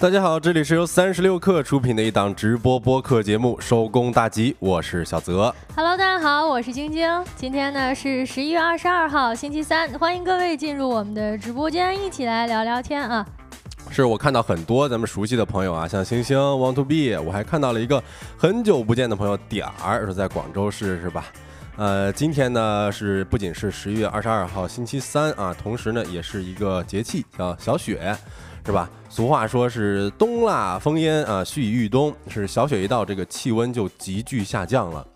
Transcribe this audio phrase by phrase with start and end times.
[0.00, 5.54] 大家好，这里是由三十六克出品的一档直播播客节目《收工大吉》，我是小泽。
[5.74, 7.08] Hello，大家好，我是晶晶。
[7.36, 13.24] 今天呢是十一月二十二号，星期三，欢迎各位进入我们的直播间，一起来聊聊天啊。
[13.90, 18.02] 是我看到很多咱们熟悉的朋友啊，像星星、Want to be，我还看到了一个
[18.36, 21.26] 很久不见的朋友点儿，说在广州市是吧？
[21.76, 28.16] 呃，今天呢是不仅是十一月二十二号星期三啊，同时呢也是一个节气叫小雪，
[28.64, 28.88] 是吧？
[29.10, 35.06] 俗话说是冬腊风烟啊，蓄意遇冬，是小雪一到，这个气温就急剧下降了。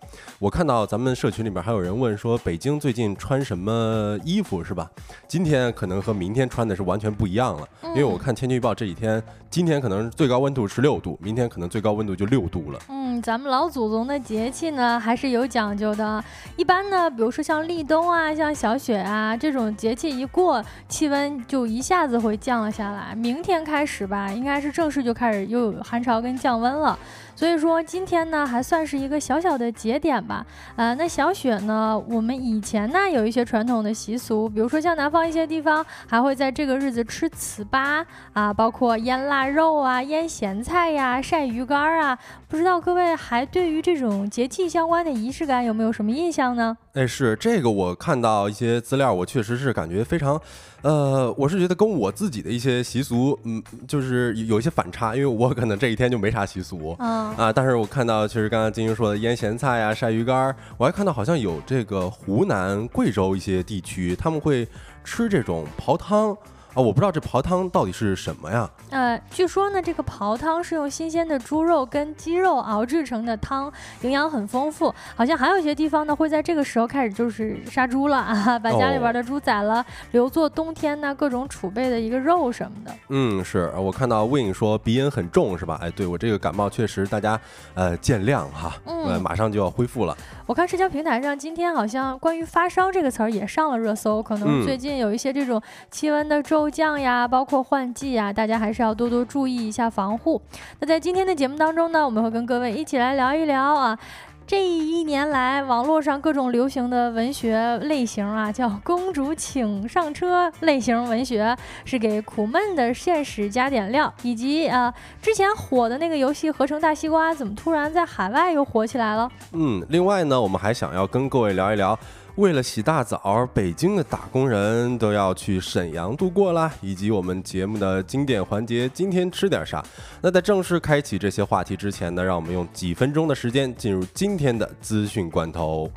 [0.40, 4.88] 我看到咱们社群里面还有人问说，北京最近穿什么衣服是吧？
[5.26, 9.20] 今天可能和明天穿的是完全不一样了，因为我看天气预报这几天，
[9.50, 12.78] 今天可能最高温度十六度，明天可能最高温度就六度了。
[12.88, 16.22] 嗯，咱们老祖宗的节气呢还是有讲究的。
[16.56, 23.12] 一般呢，比如说像立冬啊、像小雪啊这种节气一过，气温就一下子会降了下来。
[23.12, 26.96] 明天开始吧，应该是正式就开始又有寒潮跟降温了。
[27.34, 30.46] 所以说今天呢还算是一个小小的节点吧。
[30.76, 42.18] 呃，那小雪呢，我们以前呢有一些传统的习俗，比如说像南方一些地方还会在这个日子吃糍粑啊，包括腌腊肉啊、腌咸菜呀、晒鱼干啊。
[42.46, 46.76] 不知道各位还对于这种节气相关的仪式感有没有什么印象呢？
[46.98, 50.40] 哎，是这个，我看到一些资料，我确实是感觉非常，
[50.82, 56.96] 呃，我是觉得跟我自己的一些习俗，嗯，就是有一些反差，因为我可能这一天就没啥习俗。
[56.98, 64.66] 嗯啊，但是我看到，其实刚刚金英说的腌咸菜啊、晒鱼干儿，我还看到好像有这个湖南、贵州一些地区，他们会
[65.04, 66.36] 吃这种刨汤
[66.78, 68.70] 啊，我不知道这刨汤到底是什么呀？
[68.90, 73.70] 呃，据说呢，这个刨汤是用新鲜的猪肉跟鸡肉熬制成的汤，
[74.02, 74.94] 营养很丰富。
[75.16, 82.94] 好像还有一些地方呢，会在这个时候开始就是杀猪了啊，把家里边的猪宰了，留作冬天呢各种储备的一个肉什么的。
[83.08, 85.80] 嗯，是我看到 Win 说鼻音很重是吧？
[85.82, 87.40] 哎，对我这个感冒确实大家
[87.74, 88.72] 呃见谅哈，
[89.20, 90.16] 马上就要恢复了。
[90.46, 100.40] 我看社交平台上今天好像关于发烧这个词儿也上了热搜，可能嗯最近有一些这种气温的骤降呀，包括换季呀，大家还是要多多注意一下防护。
[100.80, 103.98] 那在今天的节目当中呢，我们会跟各位一起来聊一聊啊。
[104.46, 114.90] 这一年来，网络上各种流行的文学类型啊，叫“公主请上车”类型文学，是给苦闷的现实加点料，以及啊，
[115.20, 119.30] 之前火的那个游戏《合成大西瓜》，怎么突然在海外又火起来了？
[119.52, 121.98] 嗯，另外呢，我们还想要跟各位聊一聊，
[122.38, 129.84] 为了洗大澡，北京的打工人都要去沈阳度过啦，以及我们节目的经典环节，今天吃点啥？
[130.22, 135.90] 那在正式开启这些话题之前呢，让我们用几分钟的时间进入今天的资讯罐头。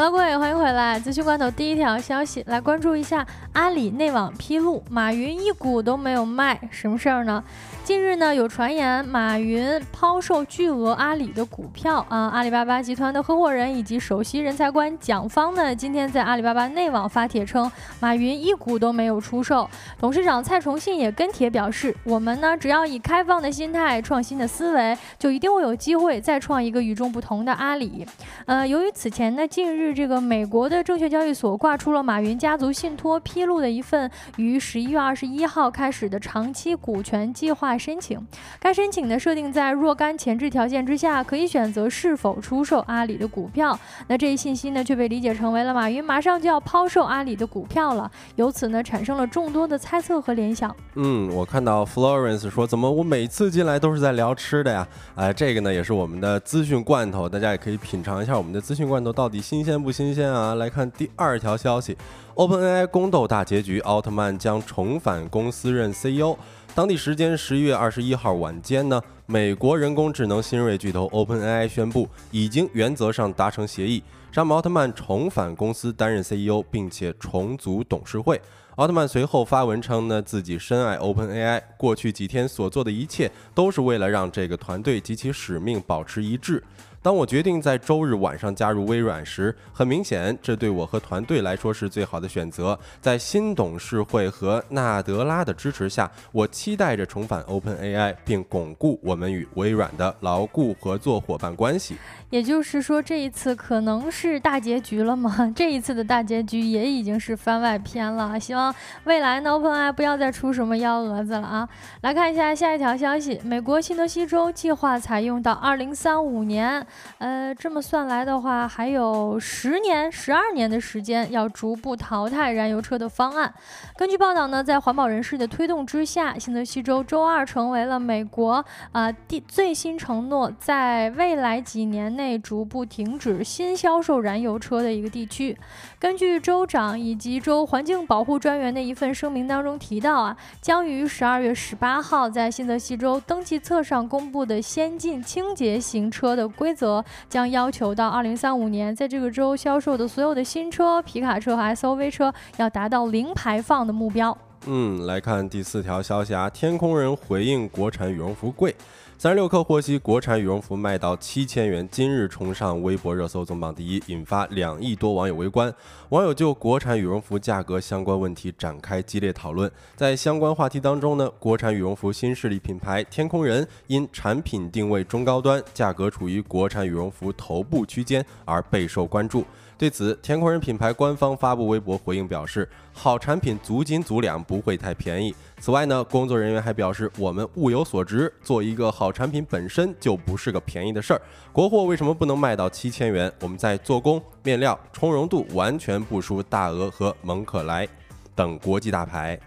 [0.00, 0.98] 各位，欢迎回来。
[0.98, 7.44] 资讯罐头第一条消息，来关注一下阿里内网披露，马云一股都没有卖，什么事儿呢？
[7.90, 12.28] 近日呢，有传言马云抛售巨额阿里的股票啊。
[12.28, 17.68] 阿里巴巴集团的合伙人以及首席人才官蒋方呢，今天在阿里巴巴内网发帖称，
[17.98, 19.68] 马云一股都没有出售。
[19.98, 28.06] 董事长蔡崇信也跟帖表示，我们呢，只要以开放的心态、创新的思维，就一定会有机会再创一个与众不同的阿里。
[28.46, 38.20] 呃，由于此前呢，近日这个美国的证券交易所挂出了马云家族信托披露的一份于十一月二十一号开始的长期股权计划申请，
[38.60, 43.76] 该申请呢设定在若干前置条件之下，可以选择是否出售阿里的股票。
[44.06, 50.74] 那这一信息呢，却被理解成为了马云马上就要抛售阿里的股票了，由此呢，产生了众多的猜测和联想。
[50.96, 54.86] 嗯，我看到 Florence 说，怎么我每次进来都是在聊吃的呀？
[55.14, 60.54] 哎、这个呢也是我们的资讯罐头，大家也可以品尝一下我们的资讯罐头到底新鲜不新鲜啊？
[60.56, 61.96] 来看第二条消息
[62.34, 66.36] ，OpenAI 宫斗大结局，奥特曼将重返公司任 CEO。
[66.72, 74.02] 当地时间十一月二十一号晚间呢，美国人工智能新锐巨头 OpenAI 宣布，已经原则上达成协议，
[74.32, 78.40] 让奥特曼重返公司担任 CEO，并且重组董事会。
[78.76, 86.62] 奥特曼随后发文称呢，自己深爱 OpenAI，过去几天所做的一切都是为了让这个团队及其使命保持一致。
[87.02, 92.78] 当我决定在周日晚上加入微软时，很明显，这对我和团队来说是最好的选择。
[93.00, 101.96] 在新董事会和纳德拉的支持下，我期待着重返 OpenAI，并巩固我们与微软的牢固合作伙伴关系。
[102.28, 105.50] 也就是说，这一次可能是大结局了吗？
[105.56, 108.38] 这一次的大结局也已经是番外篇了。
[108.38, 108.72] 希望
[109.04, 111.68] 未来呢，OpenAI 不要再出什么幺蛾子了啊！
[112.02, 116.86] 来看一下下一条消息：美国新泽西州计划采用到二零三五年，
[117.18, 123.50] 呃，这么算来的话，还有十年、十二年的时间，要逐步淘汰燃油车的方案。
[123.96, 132.10] 根据报道呢，在环保人士的推动之下，新泽西州周二成为了美国啊第最新承诺，在未来几年。
[132.10, 135.56] 内逐步停止新销售燃油车的一个地区。
[136.00, 154.34] 根据州长以及州环境保护专员的一份声明当中提到啊，将于十二月十八号在新泽西州登记册上公布的先进清洁型车的规则，将要求到二零三五年，在这个州销售的所有的新车、皮卡车和 SUV 车要达到零排放的目标。
[154.66, 158.74] 嗯，来看第四条消息啊，天空人回应国产羽绒服贵。
[159.20, 165.70] 三十六氪获悉，国产羽绒服卖到七千元，今日冲上微博热搜总榜第一，引发两亿多网友围观。
[166.08, 169.70] 网友就国产羽绒服价格相关问题展开激烈讨论。
[169.94, 179.44] 在相关话题当中呢，国产羽绒服新势力品牌天空人因产品定位中高端，价格处于国产羽绒服头部区间而备受关注。
[179.80, 191.22] 对此，天空人品牌官方发布微博回应表示：“好产品足斤足两，不会太便宜。”此外呢，工作人员还表示：“我们物有所值，做一个好产品本身就不是个便宜的事儿。
[191.50, 193.32] 国货为什么不能卖到七千元？
[193.40, 197.88] 我们在做工、面料、充绒度完全不输大鹅和蒙可莱
[198.34, 199.40] 等国际大牌。”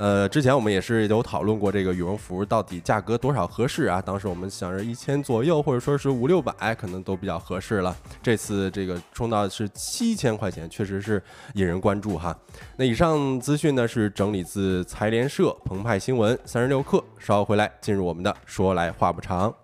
[0.00, 4.00] 呃，之前我们也是有讨论过这个羽绒服到底价格多少合适啊？
[4.00, 7.94] 当时我们想着一千左右，或者说是五六百，可能都比较合适了。
[8.22, 12.34] 这次这个冲到是七千块钱，确实是引人关注哈。
[12.78, 17.04] 那以上资讯呢是整理自财联社、澎湃新闻、三十六氪。
[17.18, 19.54] 稍后回来进入我们的说来话不长。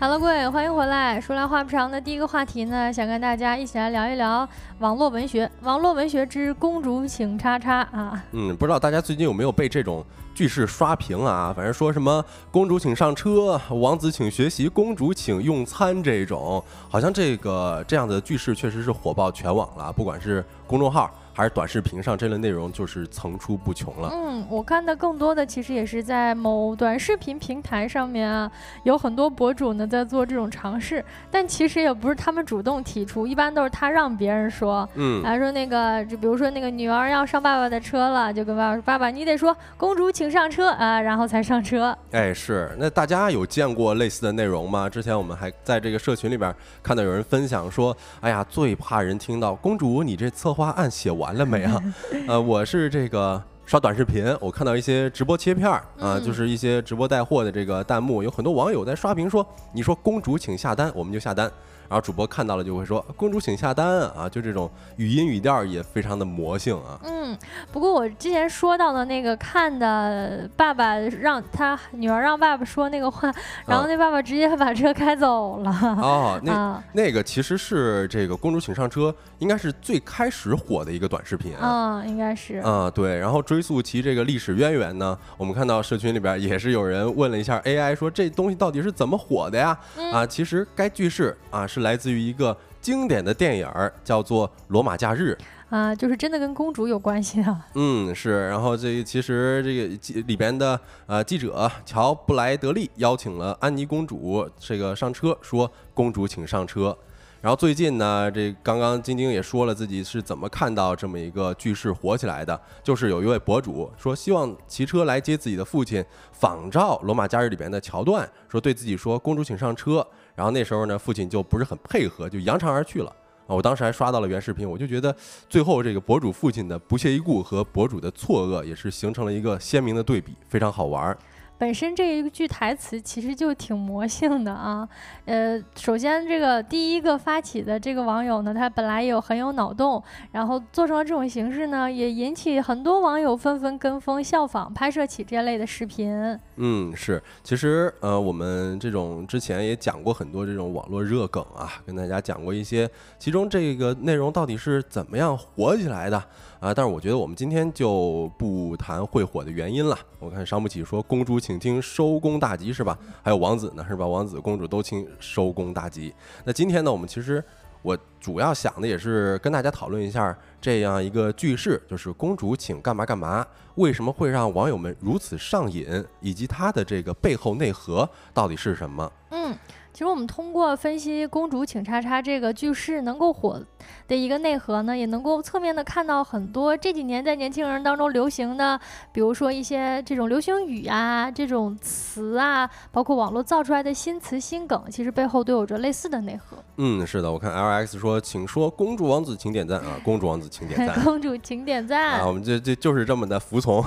[0.00, 1.20] Hello，各位，欢迎回来。
[1.20, 4.48] 说来话不长的第一个话题呢，想跟大家一起来聊一聊
[4.78, 5.50] 网络文学。
[5.62, 8.24] 网络文学之公主请叉叉啊。
[8.30, 10.04] 嗯，不知道大家最近有没有被这种
[10.38, 11.52] 句式刷屏啊？
[11.52, 21.10] 反正说什么公主请上车，王子请学习，公主请用餐这种，好像这个这样的句式确实是火爆全网了，不管是公众号。
[21.34, 24.10] 还是短视频上这类内容就是层出不穷了。
[24.12, 28.50] 嗯，我看的更多的其实也是在某短视频平台上面啊，
[28.82, 34.88] 有很多博主呢在做这种尝试，但其实也不是他们主动提出，一般都是他让别人说。
[34.96, 42.74] 嗯，来说那个，就比如说那个女儿要上爸爸的车了，就跟爸爸说：“爸爸，你得说公主请上车啊，然后才上车。”哎，是。
[42.78, 44.88] 那大家有见过类似的内容吗？
[44.88, 46.52] 之前我们还在这个社群里边
[46.82, 51.82] 看到有人分享说：“哎呀，最怕人听到公主，你这策划案写完。”完了没啊？
[52.26, 61.50] 呃，我是这个刷短视频，我看到一些直播切片儿啊，就是一些直播带货的这个弹幕，有很多网友在刷屏说：“你说公主请下单，我们就下单。”
[61.88, 67.00] 然后主播看到了就会说：“公主请下单啊！”就这种语音语调也非常的魔性啊。
[67.02, 67.36] 嗯，
[67.72, 73.32] 不过我之前说到的那个看的爸爸让他女儿让爸爸说那个话，
[73.66, 75.70] 然后那爸爸直接把车开走了。
[75.70, 83.18] 哦，那 那个其实是这个公主请上车，应该是最开始火的一个短视频啊，应该是啊，对。
[83.18, 89.78] 然后追溯其这个历史渊源呢，我们看到社群里边也是有人问了一下 AI，说这东西到底是怎么火的呀？
[90.12, 91.77] 啊，其实该句式啊是。
[91.78, 95.36] 来自于一个经典的电影儿，叫做《罗马假日》
[95.76, 97.56] 啊，就是真的跟公主有关系的。
[97.74, 98.48] 嗯，是。
[98.48, 106.96] 然后这其实这个里边的呃记者乔布莱德利邀请了安妮公主这个上车，说公主请上车。
[107.40, 120.04] 然后最近呢，这刚刚晶晶也说了自己是怎么看到这么一个句式火起来的，就是有一位博主说希望骑车来接自己的父亲，仿照《罗马假日》里边的桥段，说对自己说公主请上车。
[120.38, 123.10] 然后那时候呢，父亲就不是很配合，就扬长而去了
[123.48, 123.50] 啊！
[123.56, 125.12] 我当时还刷到了原视频，我就觉得
[125.48, 131.18] 最后这个博主父亲的不屑一顾和博主的错愕，也是形成了一个鲜明的对比，非常好玩。
[131.58, 134.88] 本身这一句台词其实就挺魔性的啊。
[135.24, 146.38] 呃，首先这个第一个发起的这个网友呢，他本来有很有脑洞，然后做成了这种形式呢，也引起很多网友纷纷跟风效仿，拍摄起这类的视频。
[146.56, 152.88] 嗯，是，其实呃，我们这种之前也讲过很多这种网络热梗啊，跟大家讲过一些，
[153.18, 156.22] 其中这个内容到底是怎么样火起来的
[156.60, 156.72] 啊？
[156.74, 159.98] 但是我觉得我们今天就不谈会火的原因了。
[160.18, 162.98] 我看伤不起说公主请听收工大吉是吧？
[163.22, 164.06] 还有王子呢是吧？
[164.06, 166.14] 王子公主都请收工大吉。
[166.44, 167.42] 那今天呢，我们其实
[167.82, 173.46] 我主要想的也是跟大家讨论一下这样一个句式，就是公主请干嘛干嘛，
[173.76, 179.12] 为什么会让网友们如此上瘾，以及它的这个背后内核到底是什么？
[179.30, 179.56] 嗯。
[179.98, 183.60] 其实我们通过分析“公主请叉叉”这个句式能够火
[184.06, 188.78] 的一个内核呢，也能够侧面的看到很多这几年在年轻人当中流行的，
[189.10, 196.56] 比如说一些这种流行语啊、这种词啊，包括网络造出来的新词新梗，其实背后都有着类似的内核。
[196.76, 203.84] 嗯，是的，我看 L X 说，请说公主王子请点赞啊，公主王子请点赞， 公主请点赞啊，我们就就就是这么的服从。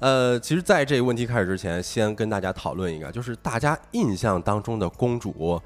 [0.00, 5.29] 呃，其实，在这个问题开始之前，先跟大家讨论一个，就是大家印象当中的公主。
[5.32, 5.60] 主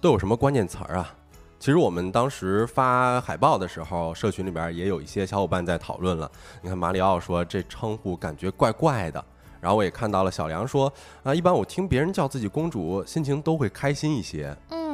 [0.00, 1.14] 都有什么关键词儿啊？
[1.58, 6.30] 其实我们当时发海报的时候，社群里边也有一些小伙伴在讨论了。
[6.62, 9.22] 你看马里奥说这称呼感觉怪怪的，
[9.60, 10.90] 然后我也看到了小梁说
[11.22, 14.56] 啊，一般我听别人叫自己公主，心情都会开心一些。
[14.70, 14.89] 嗯，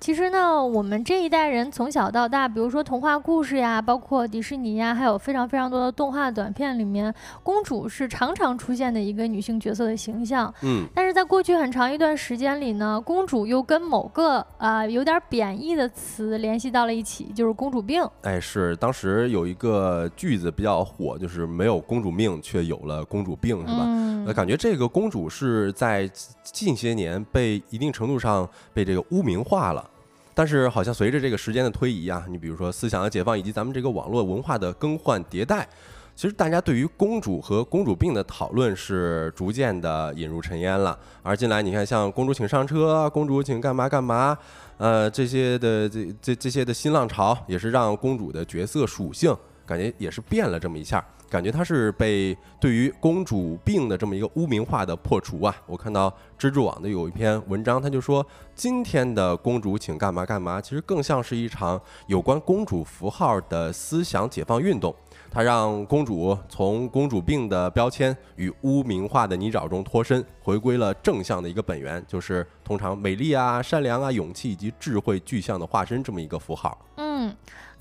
[0.00, 10.52] 其实呢，我们这一代人从小到大，比如说童话故事呀，包括迪士尼呀，还有非常非常多的动画短片里面，公主是常常出现的一个女性角色的形象。
[10.62, 18.02] 嗯，但是在过去很长一段时间里呢，公主又跟某个啊有点贬义的词联系到了一起，就是公主病。
[18.22, 23.84] 哎，是当时有一个句子比较火，就是没有公主命，却有了公主病，是吧？
[24.26, 26.06] 呃，感觉这个公主是在
[26.42, 29.30] 近些年被一定程度上被这个污名。
[29.30, 29.88] 名化了，
[30.34, 35.68] 但是好像随着这个时间的推移啊，你比如说思想的解放以及咱们这个网络文化的更换迭代，
[36.16, 40.98] 其实大家对于公主和公主病的讨论是逐渐的引入尘烟了。
[41.22, 44.36] 而近来你看，像公主请上车、公主请干嘛干嘛，
[44.78, 49.32] 呃，这些的这这这些的新浪潮，也是让公主的角色属性
[49.64, 51.04] 感觉也是变了这么一下。
[51.30, 55.54] 感觉它是被对于公主病的这么一个污名化的破除啊！
[55.64, 64.92] 我看到蜘蛛网的有一篇文章，他就说今天的公主请干嘛干嘛，其实更像是一场有关公主符号的思想解放运动。
[65.30, 76.76] 它让公主从公主病的标签与污名化的泥沼中脱身，回归了正向的一个本源，就是通常美丽啊、善良啊、勇气以及智慧具象的化身这么一个符号。
[76.96, 77.32] 嗯。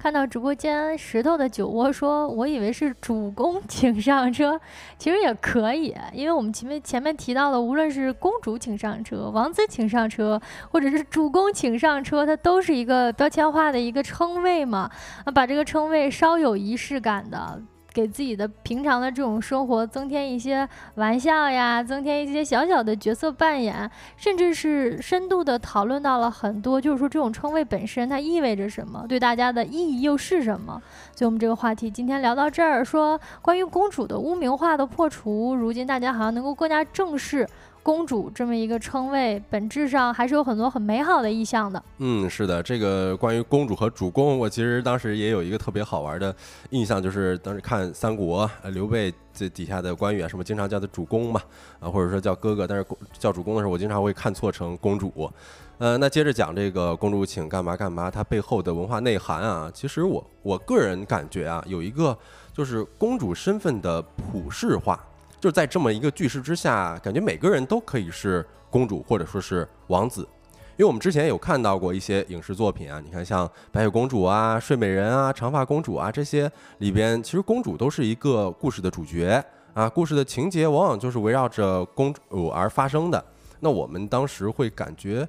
[0.02, 4.58] 看到直播间石头的酒窝说：“我以为是主公请上车，
[4.98, 10.42] 其实也可以，因为我们前面前面提到的，无论是公主请上车、王子请上车，
[10.72, 14.90] 或者是主公请上车，它都是一个标签化的一个称谓嘛，
[15.26, 17.62] 啊，把这个称谓稍有仪式感的。”
[17.92, 30.82] 给自己的平常的这种生活增添一些玩笑呀，增添一些小小的角色扮演，甚至是深度的讨论到了很多，就是说这种称谓本身它意味着什么，对大家的意义又是什么？
[31.16, 37.48] 所以，我们这个话题今天聊到这儿，说关于公主的污名化的破除，如今大家好像能够更加正视。
[37.82, 41.82] 公主这么一个称谓，本质上还是有很多很美好的意象的。
[41.98, 46.36] 嗯，是的，这个关于公主和主公，我其实当时也有一个特别好玩的
[46.70, 51.42] 印象，就是当时看三国，刘备这底下的关羽啊，什么经常叫他主公嘛，
[51.80, 52.86] 啊，或者说叫哥哥，但是
[53.18, 55.32] 叫主公的时候，我经常会看错成公主。
[55.80, 62.16] 呃，那接着讲这个公主请干嘛干嘛，它背后的文化内涵啊，其实我我个人感觉啊，有一个
[62.54, 65.04] 就是公主身份的普世化。
[65.40, 70.28] 就是在这么一个句式之下，感觉每个人都可以是公主或者说是王子，
[70.76, 79.42] 因为我们之前有看到过一些影视作品啊，你看像白雪公主啊、睡美人啊、长发公主啊这些里边，其实公主都是一个故事的主角
[79.74, 83.24] 啊，故事的情节往往就是围绕着公主而发生的。
[83.62, 85.26] 那我们当时会感觉，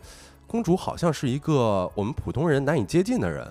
[0.48, 3.44] 公主好像是一个我们普通人难以接近的人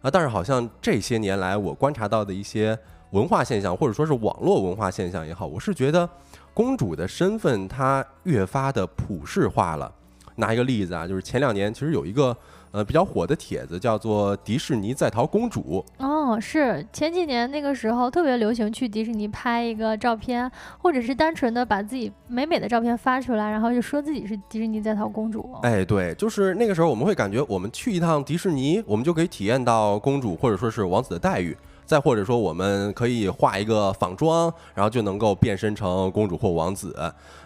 [0.00, 2.78] 啊，但是好像这些年来我观察到的一些。
[3.10, 6.08] 文化现象，或者说是网络文化现象也好，我是觉得
[6.52, 9.90] 公主的身份它越发的普世化了。
[10.36, 12.36] 拿一个例子啊，就是前两年其实有一个
[12.70, 15.84] 呃比较火的帖子，叫做“迪士尼在逃公主”。
[15.98, 20.48] 哦，是前几年那个时候特别流行去迪士尼拍一个照片，
[20.78, 25.56] 或者是单纯的把自己美美的照片发出来，然后就说自己是迪士尼在逃公主。
[25.62, 31.56] 哎，对，就是那个时候我们会感觉，我们去一趟迪士尼，我们就可以体验到公主或者说是王子的待遇。
[31.88, 36.94] 再或者说，我们可以化一个仿妆，然后就能够变身成公主或王子。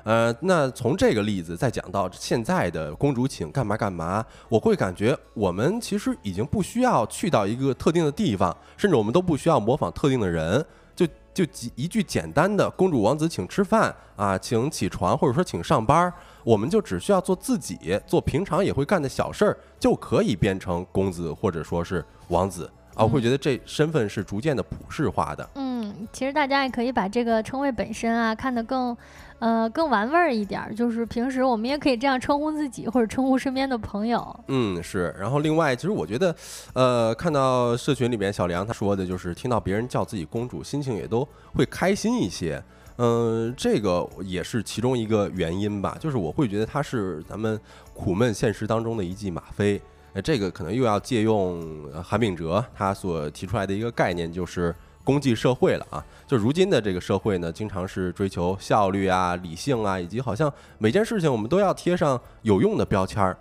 [0.02, 22.68] 呃，那从这个例子再讲到现在的公主请干嘛干嘛，我会感觉我们其实已经不需要去到一个特定的地方，甚至我们都不需要模仿特定的人，就就几一句简单的“公主王子请吃饭”啊，请起床，或者说请上班，我们就只需要做自己，做平常也会干的小事儿，就可以变成公子或者说是王子。
[22.94, 25.48] 啊，我会觉得这身份是逐渐的普世化的。
[25.54, 28.94] 嗯，其实大家也可以把这个称谓本身啊看得更，
[29.38, 30.74] 呃，更玩味儿一点儿。
[30.74, 34.44] 就是平时我们也可以这样称呼自己，或者称呼身边的朋友。
[34.48, 35.14] 嗯，是。
[35.18, 36.36] 然后另外，其实我觉得，
[36.74, 42.62] 呃，看到社群里面小梁他说的，就是听到别人叫自己公主，心情也都会开心一些。
[42.98, 45.96] 嗯，这个也是其中一个原因吧。
[45.98, 47.58] 就是我会觉得他是咱们
[47.94, 49.80] 苦闷现实当中的一剂吗啡。
[50.14, 56.04] 那这个可能又要借用韩炳哲他所提出来的一个概念，就是公济社会了啊。
[56.26, 63.36] 就如今的这个社会呢，经常是追求效率啊、理性啊，以及好像每件事情我们都要贴上有用的标签儿。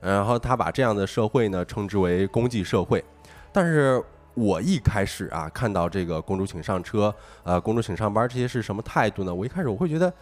[0.00, 3.04] 然后他把这样的社会呢称之为公济社会。
[3.52, 4.02] 但是
[4.32, 7.14] 我一开始啊看到这个“公主请上车”
[7.44, 9.34] 呃“公主请上班”这些是什么态度呢？
[9.34, 10.12] 我一开始我会觉得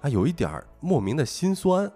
[0.00, 1.90] 啊有一点儿莫名的心酸。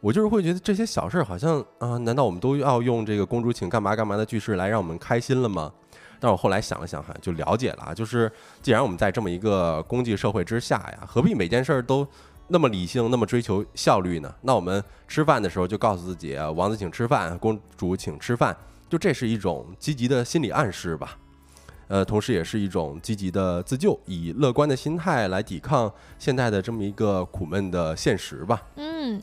[0.00, 5.72] 我就是会觉得这些小事儿好像啊，难道我们都要用这个“公主请干嘛干嘛”的句式来让我们开心了吗？
[6.20, 8.30] 但我后来想了想，哈，就了解了啊，就是
[8.62, 12.06] 既然我们在这么一个公济社会之下呀，何必每件事儿都
[12.46, 14.32] 那么理性、那么追求效率呢？
[14.42, 18.56] 那我们吃饭的时候就告诉自己，王子请吃饭，公主请吃饭，
[18.88, 21.16] 就这是一种积极的心理暗示吧。
[21.88, 28.60] 呃，同时也是一种积极的自救，以乐观的心态来抵抗现在的这么一个苦闷的现实吧。
[28.76, 29.18] 嗯，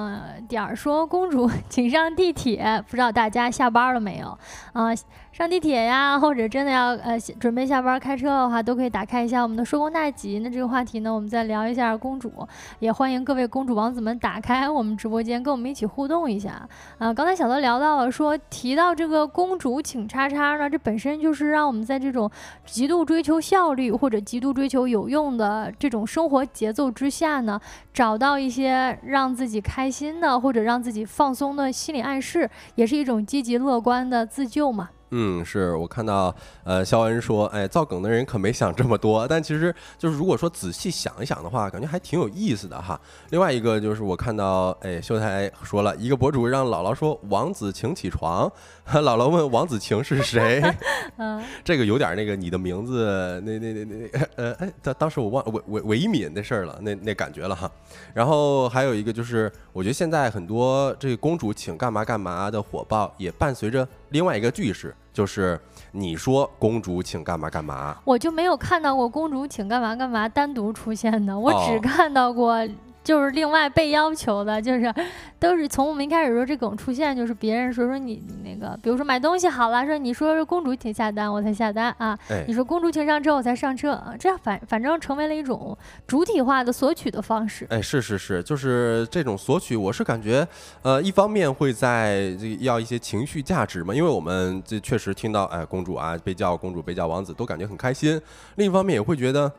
[0.00, 4.38] 嗯，点儿说公主 请上地铁，不知道大家下班了没有
[4.72, 4.90] 啊？
[5.38, 10.40] 上地铁呀，或者真的要呃准备下班开车的话，都可以打开一下我们的说公大吉。
[10.40, 12.32] 那这个话题呢，我们再聊一下公主，
[12.80, 16.68] 也欢迎各位公主王子们打开我们直播间，跟我们一起互动一下
[16.98, 17.14] 啊。
[17.14, 22.28] 刚才小德聊到了说，提到这个公主请叉叉呢，这本身就是让我们在这种
[22.66, 27.60] 极度追求效率或者极度追求有用的这种生活节奏之下呢，
[27.94, 34.90] 找到一些让自己开心的或者让自己放松的心理暗示，也是一种积极乐观的自救嘛。
[35.10, 36.34] 嗯，是我看到，
[36.64, 43.00] 呃，肖恩说，哎，造梗的人可没想这么多，但其实就是如果说仔细想一想的话，感觉还挺有意思的哈。
[43.30, 48.50] 另外一个就是我看到，哎，秀才说了一个博主让姥姥说王子请起床，
[48.88, 50.62] 姥姥问王子晴是谁？
[51.16, 57.70] 嗯，这个有点那个你的名字，那那那那呃哎，当当时我忘韦韦韦一敏那事儿了，那那感觉了哈。
[58.12, 64.94] 然后还有一个就是，我觉得现在很多这个公主请干嘛干嘛的火爆，也伴随着另外一个句式。
[65.12, 72.64] 就是你说公主请干嘛干嘛，我就没有看到过公主请干嘛干嘛单独出现的，我只看到过。
[73.08, 74.94] 就是另外被要求的，就是
[75.38, 82.18] 都是从我们一开始说这梗出现，就是别人说说你那个，比如说买东西好了，说你说公主请下单，我才下单啊。
[82.46, 84.12] 你说公主请上车，我才上车啊。
[84.20, 85.74] 这样反反正成为了一种
[86.06, 87.66] 主体化的索取的方式。
[87.70, 90.46] 哎，是是是，就是这种索取，我是感觉，
[90.82, 98.20] 呃，一方面会在这要一些情绪价值嘛，因为我们这确实听到，哎，公主啊被叫公主被叫王子都感觉很开心。
[98.56, 99.50] 另一方面也会觉得，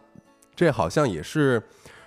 [0.56, 1.60] 这好像也是。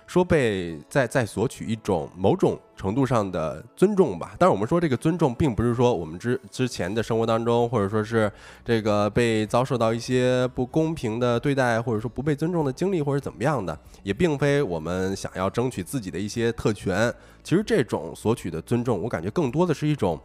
[0.05, 8.31] 说被在在索取一种某种程度上的尊重吧，但是我们说这个尊重，并不是说我们之之前的生活当中，或者说是
[8.63, 17.11] 这个被遭受到一些不公平的对待，或者说不被尊重的经历，或者怎么样的，也并非我们想要争取自己的一些特权。
[17.41, 20.19] 其实这种索取的尊重，我感觉更多的是一种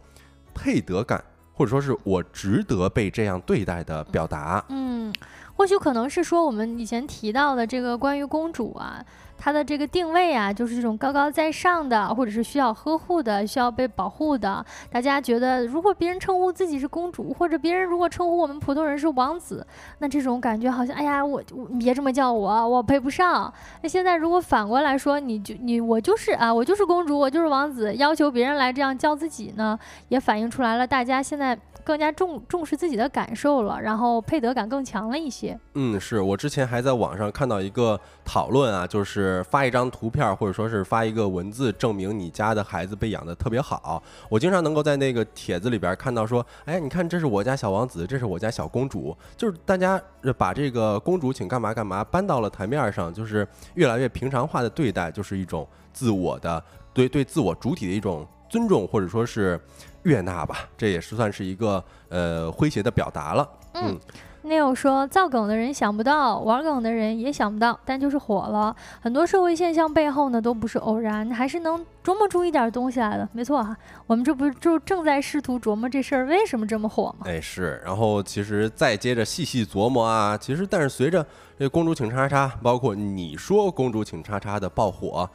[0.53, 4.63] 配得感，或者说是我值得被这样对待的表达。
[4.69, 5.13] 嗯，
[5.55, 9.03] 或许可能是说我们以前提到的这个关于公主啊。
[9.39, 14.63] 它的这个定位啊，就是这种高高在上的，或者是需要呵护的，需要被保护的。
[14.91, 19.65] 大家觉得，如果别人称呼自己是公主，或者别人如果称呼我们普通人是王子，
[19.99, 23.51] 那这种感觉好像，哎呀，我你别这么叫我，我配不上。
[23.81, 31.57] 那现在如果反过来说，你就你我就是啊，我就是公主，我就是王子，要求别人来这样叫自己呢，也反映出来了，大家现在。
[31.83, 35.57] 更加重重视自己的感受了，然后配得感更强了一些。
[35.73, 44.01] 嗯，是我之前还在网上看到一个讨论啊，就是发一张图片或者说是发一个文字，证明你家的孩子被养的特别好。
[44.29, 49.99] 我经常能够在那个帖子里边看到说，哎，你看这是我家小王子，这是我家小公主，就是大家
[50.37, 56.63] 把这个公主请干嘛干嘛搬到了台面上，就是越来越平常化的对待，就是一种自我的
[56.93, 59.59] 对对自我主体的一种尊重，或者说是。
[60.03, 63.47] 悦纳吧，这也是算是一个呃诙谐的表达了。
[63.73, 63.99] 嗯
[64.43, 68.75] ，Neil 说，造梗的人想不到，玩梗的人也想不到，但就是火了。
[69.01, 73.27] 很多社会现象背后呢，都不是偶然，还是能琢磨出一点东西来的。
[73.31, 77.25] 没错哈，我们这不就正在试图琢磨这事儿为什么这么火吗？
[77.25, 77.81] 哎，是。
[77.85, 81.25] 然后其实再接着细细琢磨啊，其实但是随着
[81.57, 85.29] 这公主请叉叉，包括你说公主请叉叉的爆火，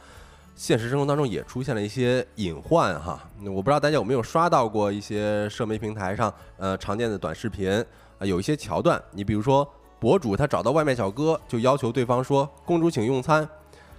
[0.55, 3.19] 现实生活当中也出现了一些隐患哈。
[3.43, 7.85] 我不知道大家有没有刷到过一些社媒平台上呃常见的短视频。
[8.17, 13.45] 啊，有一些桥段，你比如说博主他找到外卖小哥，就要求对方说“公主请用餐”，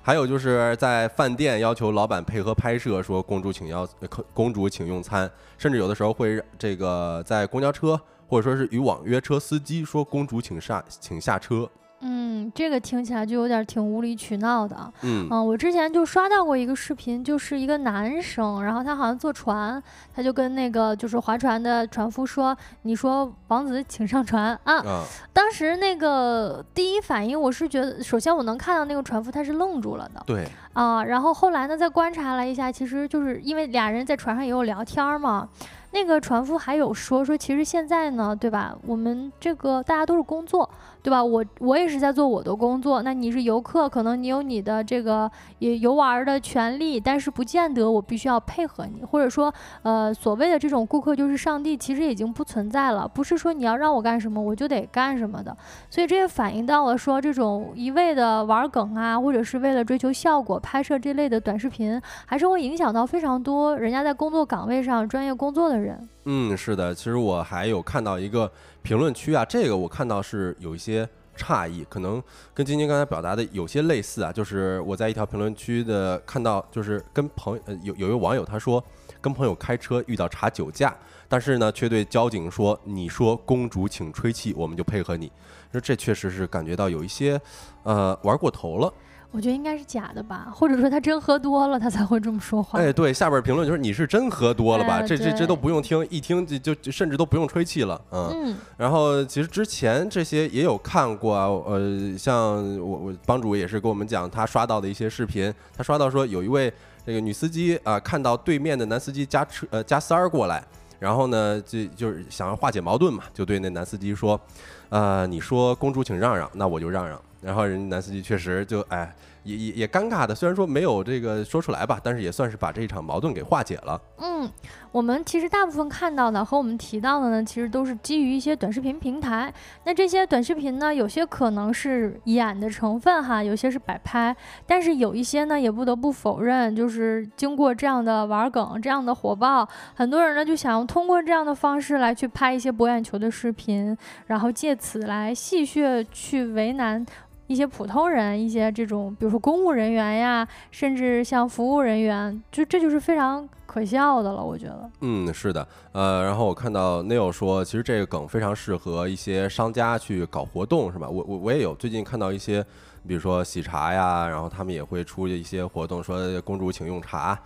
[0.00, 3.86] 还有就是在饭店要求老板配合拍摄，说“公主请要
[4.32, 11.68] 公主请用餐”，甚至有的时候会这个在公交车或者说是与网约车司机说“公主请下请下车”。
[12.00, 14.76] 嗯，这个听起来就有点挺无理取闹的。
[15.02, 19.82] 嗯，我之前就刷到过一个视频，就是一个男生，然后他好像坐船，
[20.14, 30.22] 他就跟那个就是划船的船夫说：“你说王子请上船啊。”当时那个第一反应我是觉得，首先我能看到那个船夫他是愣住了的。
[30.26, 30.46] 对。
[30.74, 35.48] 啊，然后后来呢，再观察了一下，其实就是因为俩人在船上也有聊天嘛。
[35.96, 38.76] 那个船夫还有说说，其实现在呢，对吧？
[38.86, 40.68] 我们这个大家都是工作，
[41.02, 41.24] 对吧？
[41.24, 43.00] 我我也是在做我的工作。
[43.00, 49.50] 那你是游客，可能你有你的这个也游玩的权利，但是不见得我必须要配合你，或者说，
[49.84, 53.08] 呃，所谓的这种顾客就是上帝，其实已经不存在了。
[53.08, 55.56] 不是说你要让我干什么我就得干什么的。
[55.88, 65.85] 所以这也反映到了说，这种一味的玩梗啊，或者是为了追求效果拍摄这类的短视频，还是会影响到非常多人家在工作岗位上专业工作的人。
[66.24, 68.50] 嗯，是的，其实我还有看到一个
[68.82, 72.22] 评论区啊，这个我看到是有一些诧异，可能
[72.54, 78.82] 跟晶晶刚才表达的有些类似啊，就是我在一条评论区的看到，就是跟朋友呃有有一位网友他说，
[79.20, 80.96] 跟朋友开车遇到查酒驾，
[81.28, 85.30] 但是呢却对交警说，你说公主请吹气，我们就配合你，
[85.72, 87.40] 说这确实是感觉到有一些
[87.82, 88.92] 呃玩过头了。
[89.32, 92.78] 我觉得应该是假的吧，或者说他真喝多了，他才会这么说话。
[92.78, 95.02] 哎，对，下边评论就是你是真喝多了吧？
[95.02, 98.56] 这这这都不用听，一听就就甚至都不用吹气了，嗯。
[98.78, 106.72] 然后其实之前这些也有看过啊，呃，像我我帮主也是跟我们讲他刷到的一些视频，他刷到说有一位
[107.04, 110.64] 这个女司机啊，看到对面的男司机加车呃加塞儿过来，
[110.98, 114.40] 然后呢就就是想要化解矛盾嘛，就对那男司机说，
[114.88, 117.20] 呃，你说公主请让让，那我就让让。
[117.40, 119.14] 然后人家男司机确实就哎。
[119.46, 124.00] 也也也尴尬的，虽然说没有这个说出来吧，但是也算是把这一场矛盾给化解了。
[124.18, 124.50] 嗯，
[124.90, 129.54] 我们其实大部分看到的和我们提到的呢，其实都是基于一些短视频平台。
[129.84, 134.34] 那这些短视频呢，有些可能是演的成分哈，有些是摆拍，
[134.66, 143.96] 但是有一些呢，也不得不否认，就是经过这样的玩梗、这样的火爆，很多人呢就想要通过这样的方式来去拍一些博眼球的视频，
[144.26, 147.06] 然后借此来戏谑去为难。
[147.46, 154.90] 一些普通人，一些这种，比如说公务人员呀，甚至像服务人员，就这就是非常可笑的了，我觉得。
[155.00, 161.08] 嗯，是的，呃，然后我看到 Neil 说，其实这个梗非常适合一些商家去搞活动，是吧？
[161.08, 162.64] 我我我也有最近看到一些，
[163.06, 167.38] 比如说喜茶呀，然后他们也会出一些活动，说公主请用茶，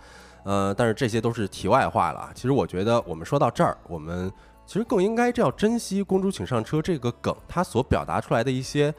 [0.43, 2.31] 呃，但是这些都是题外话了。
[2.33, 4.31] 其实我觉得我们说到这儿，我们
[4.65, 8.91] 其实更应该这样珍惜“公主请上车”这个梗，它所表达出来的一些。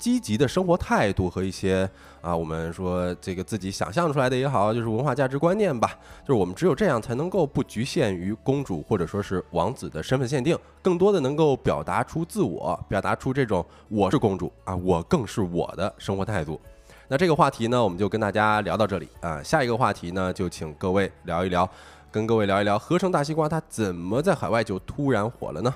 [0.00, 1.88] 积极的生活态度和一些
[2.22, 5.96] 啊，我们说这个自己想象出来的也好，就是文化价值观念吧。
[6.22, 16.58] 就是我们只有这样才能够不局限于公主或者说是王子的身份限定，更多的能够表达出自我，表达出这种我是公主啊，我更是我的生活态度。
[17.06, 19.42] 那这个话题呢，我们就跟大家聊到这里啊。
[19.42, 21.68] 下一个话题呢，就请各位聊一聊，
[22.10, 25.74] 跟各位聊一聊合成大西瓜它怎么在海外就突然火了呢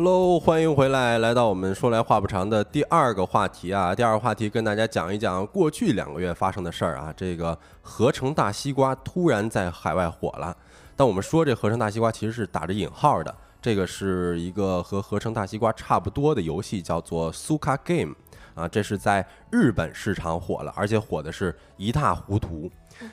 [0.00, 3.94] ？Hello，欢迎回来，来到我们说来话不长的第二个话题啊。
[3.94, 7.12] 第二个话题跟大家讲一讲过去两个月发生的事儿啊。
[7.14, 10.56] 这个合成大西瓜突然在海外火了，
[10.96, 13.36] 但我们说这合成大西瓜其实是打着引号的。
[13.60, 18.14] 这个是一个和合成大西瓜差不多的游戏，叫做 Suka Game
[18.54, 18.66] 啊。
[18.66, 22.70] 这是在日本市场火了，而且火的是一塌糊涂。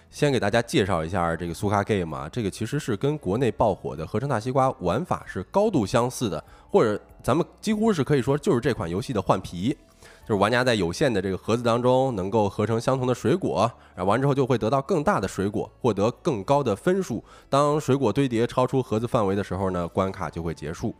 [0.09, 9.77] 先给大家介绍一下这个苏卡 game 啊，这个其实是跟国内爆火的合成大西瓜玩法是高度相似的，或者咱们几乎是可以说就是这款游戏的换皮。
[10.25, 17.23] 就是玩家在有限的这个盒子当中能够合成相同的水果，然后完之后就会得到更大的水果，获得更高的分数。
[17.49, 20.93] 当水果堆叠超出盒子范围的时候呢，关卡就会结束。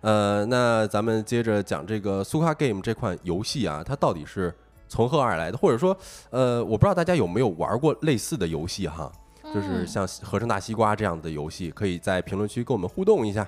[0.00, 4.54] 呃，那咱们接着讲这个苏卡 Game 这款游戏啊，它到底是
[4.88, 5.58] 从何而来的？
[5.58, 5.96] 或者说，
[6.30, 9.10] 呃，我不知道大家有没有玩过类似的游戏哈，
[9.54, 13.46] 就是像合成大西瓜这样的游戏，可以在评论区跟我们互动一下。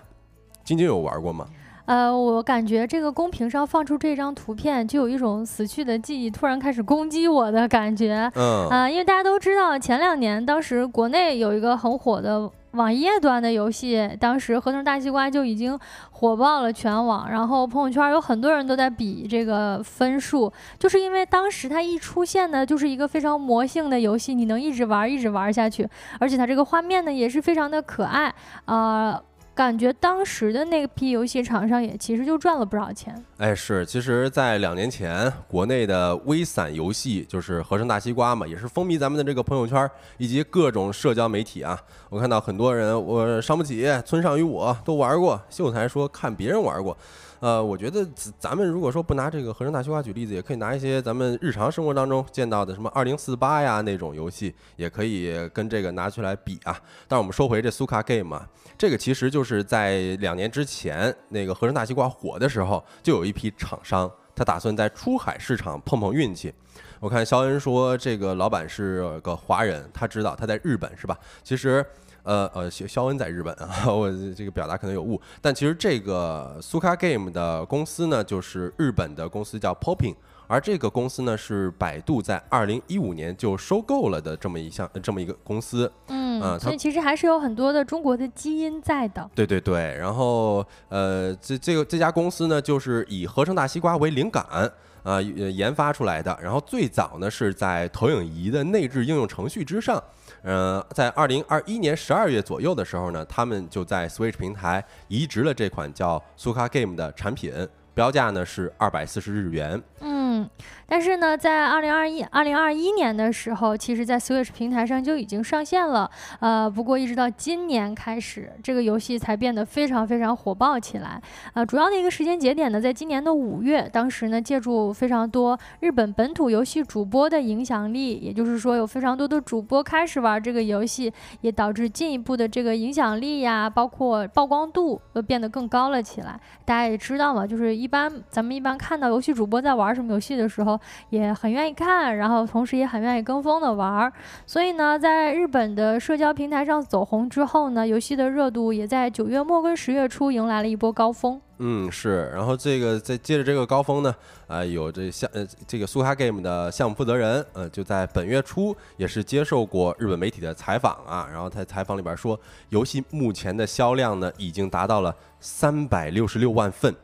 [0.65, 1.47] 晶晶有玩过吗？
[1.87, 8.31] 呃，我感觉这个公屏上放出这张图片，就有一种死去的记忆突然开始攻击我的感觉。
[8.35, 15.79] 嗯啊，因为大家都知道，前两年当时国内有一个很火的网页端的游戏，当时合成大西瓜就已经
[16.11, 25.89] 火爆了全网，然后朋友圈有很多人都在比这个分数，就是因为当时它一出现呢，就是一个非常魔性的游戏，你能一直玩一直玩下去，
[26.21, 28.35] 而且它这个画面呢也是非常的可爱
[28.67, 29.21] 啊。
[29.59, 33.13] 感觉当时的那批游戏厂商也其实就赚了不少钱。
[33.39, 41.77] 哎，是，其实，在两年前，国内的微散游戏就是合成大西瓜嘛，也是风靡咱们的这个朋友圈以及各种社交媒体啊。
[42.09, 46.97] 我看到很多人，我伤不起，村上与我都玩过，秀才说看别人玩过。
[47.41, 48.05] 呃，我觉得
[48.39, 56.77] 咱们如果说不拿这个合成大西瓜举例子，也可以拿一些咱们日常生活当中见到的什么二零四八呀那种游戏，也可以跟这个拿出来比啊。
[57.07, 66.53] 但是我们说回这苏卡 game 啊，这个其实就是在两年之前那个合成大西瓜火的时候，就有一批厂商他打算在出海市场碰碰运气。
[66.99, 71.17] 我看肖恩说这个老板是个华人，他知道他在日本是吧？
[71.45, 71.87] 其实。
[72.29, 80.15] 呃呃，肖肖恩在日本啊， 我这个表达可能有误，但其实这个苏卡 Game 的公司呢，就是日本的公司叫 Popping，
[80.47, 85.91] 而这个公司呢是百度在二零一五年就收购了的这么一项这么一个公司。
[86.09, 89.31] 嗯，所以其实还是有很多的中国的基因在的。
[89.35, 94.71] 对对对，然后呃，这这个这家公司呢，就是以合成大西瓜为灵感
[95.03, 100.03] 呃研发出来的，然后最早呢是在投影仪的内置应用程序之上。
[100.43, 107.53] 嗯，在二零二一年十二月左右的时候呢，他们就在 Switch 平台移植了这款叫 Suka Game 的产品，
[107.95, 109.83] 标价呢是二百四十日元。
[110.01, 110.18] 嗯。
[110.39, 110.49] 嗯
[110.91, 116.11] 但是呢，在二零二一、二零二一年的时候，其实，在 Switch 平台上就已经上线了。
[116.41, 121.21] 呃，不过一直到今年开始，这个游戏才变得非常非常火爆起来。
[121.53, 136.41] 呃，主要的一个时间节点呢，在今年的五月，当时呢，借助非常多日本本土游戏主播的影响力，也就是说，有非常多的主播开始玩这个游戏，也导致进一步的这个影响力呀，包括曝光度都变得更高了起来。
[136.65, 140.79] 大家也知道嘛，就是一般咱们一般看到游戏主播在玩什么游戏戏的时候。
[141.11, 144.13] 也很愿意看，然后同时也很愿意跟风的玩儿，
[144.47, 151.41] 所以呢，在日本的社交平台上走红之后呢，游戏的热度也在九月末跟十月初迎来了一波高峰。
[151.59, 154.15] 嗯，是，然后这个再接着这个高峰呢，
[154.47, 162.39] 啊，有这项呃这个苏哈 game 的项目负责人，呃，就在本月初也是接受过日本媒体的采访啊，然后在采访里边说，
[162.69, 166.95] 游戏目前的销量呢已经达到了三百六十六万份。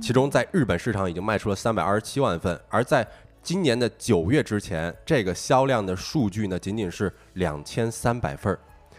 [0.00, 3.06] 其中，在日本市场已经卖出了三百二十七万份，而在
[3.42, 8.58] 今年的九月之前，这个销量的数据呢，仅仅是两千三百份儿。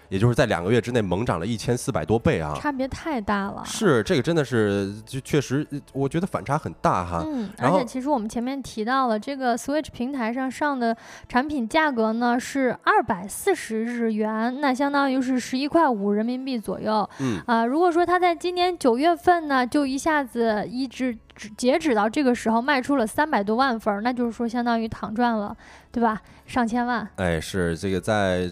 [0.09, 3.63] 也就是在两个月之内猛涨了一千四百多倍啊，差别太大了。
[3.65, 7.23] 是这个真的是就确实，我觉得反差很大哈。
[7.25, 10.95] 嗯，而且其实我们前面提到了这个 Switch 平台上上的
[11.27, 17.09] 产品价格呢是二百四十日元，那相当于是十一块五人民币左右。
[17.19, 21.17] 嗯啊，如果说它在今年九月份呢，就一下子一直。
[21.57, 25.53] 截止到这个时候卖出了三百多万份，那就是说相当于躺赚了，
[25.91, 26.17] 对吧？
[26.45, 27.07] 上千万。
[27.15, 28.49] 哎，是这个在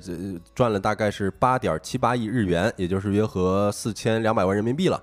[0.54, 5.02] 赚了大概是八点七八亿日元，也就是约合四千两百万人民币了。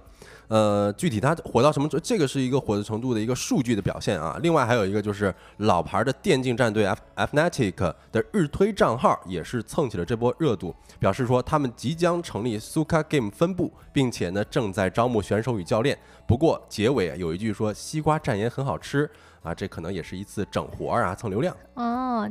[0.48, 2.00] 呃，具体它火到什么程？
[2.03, 4.37] 这个是一个火的程度的一个数据的表现啊。
[4.42, 15.96] 另外还有一个就是老牌的电竞战队 F Fnatic 的日推账号也是蹭起了这波热度，表示说他们即将成立 Suka Game 分部，并且呢正在招募选手与教练。
[16.26, 19.09] 不过结尾有一句说西瓜蘸盐很好吃。
[19.42, 21.57] 啊，这可能也是一次整活儿啊，蹭流量。
[21.74, 22.29] 哦，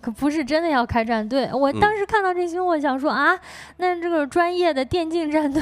[0.00, 1.50] 可不是真的要开战队。
[1.52, 3.36] 我当时看到这新闻，我想说啊，
[3.78, 5.60] 那这个专业的电竞战队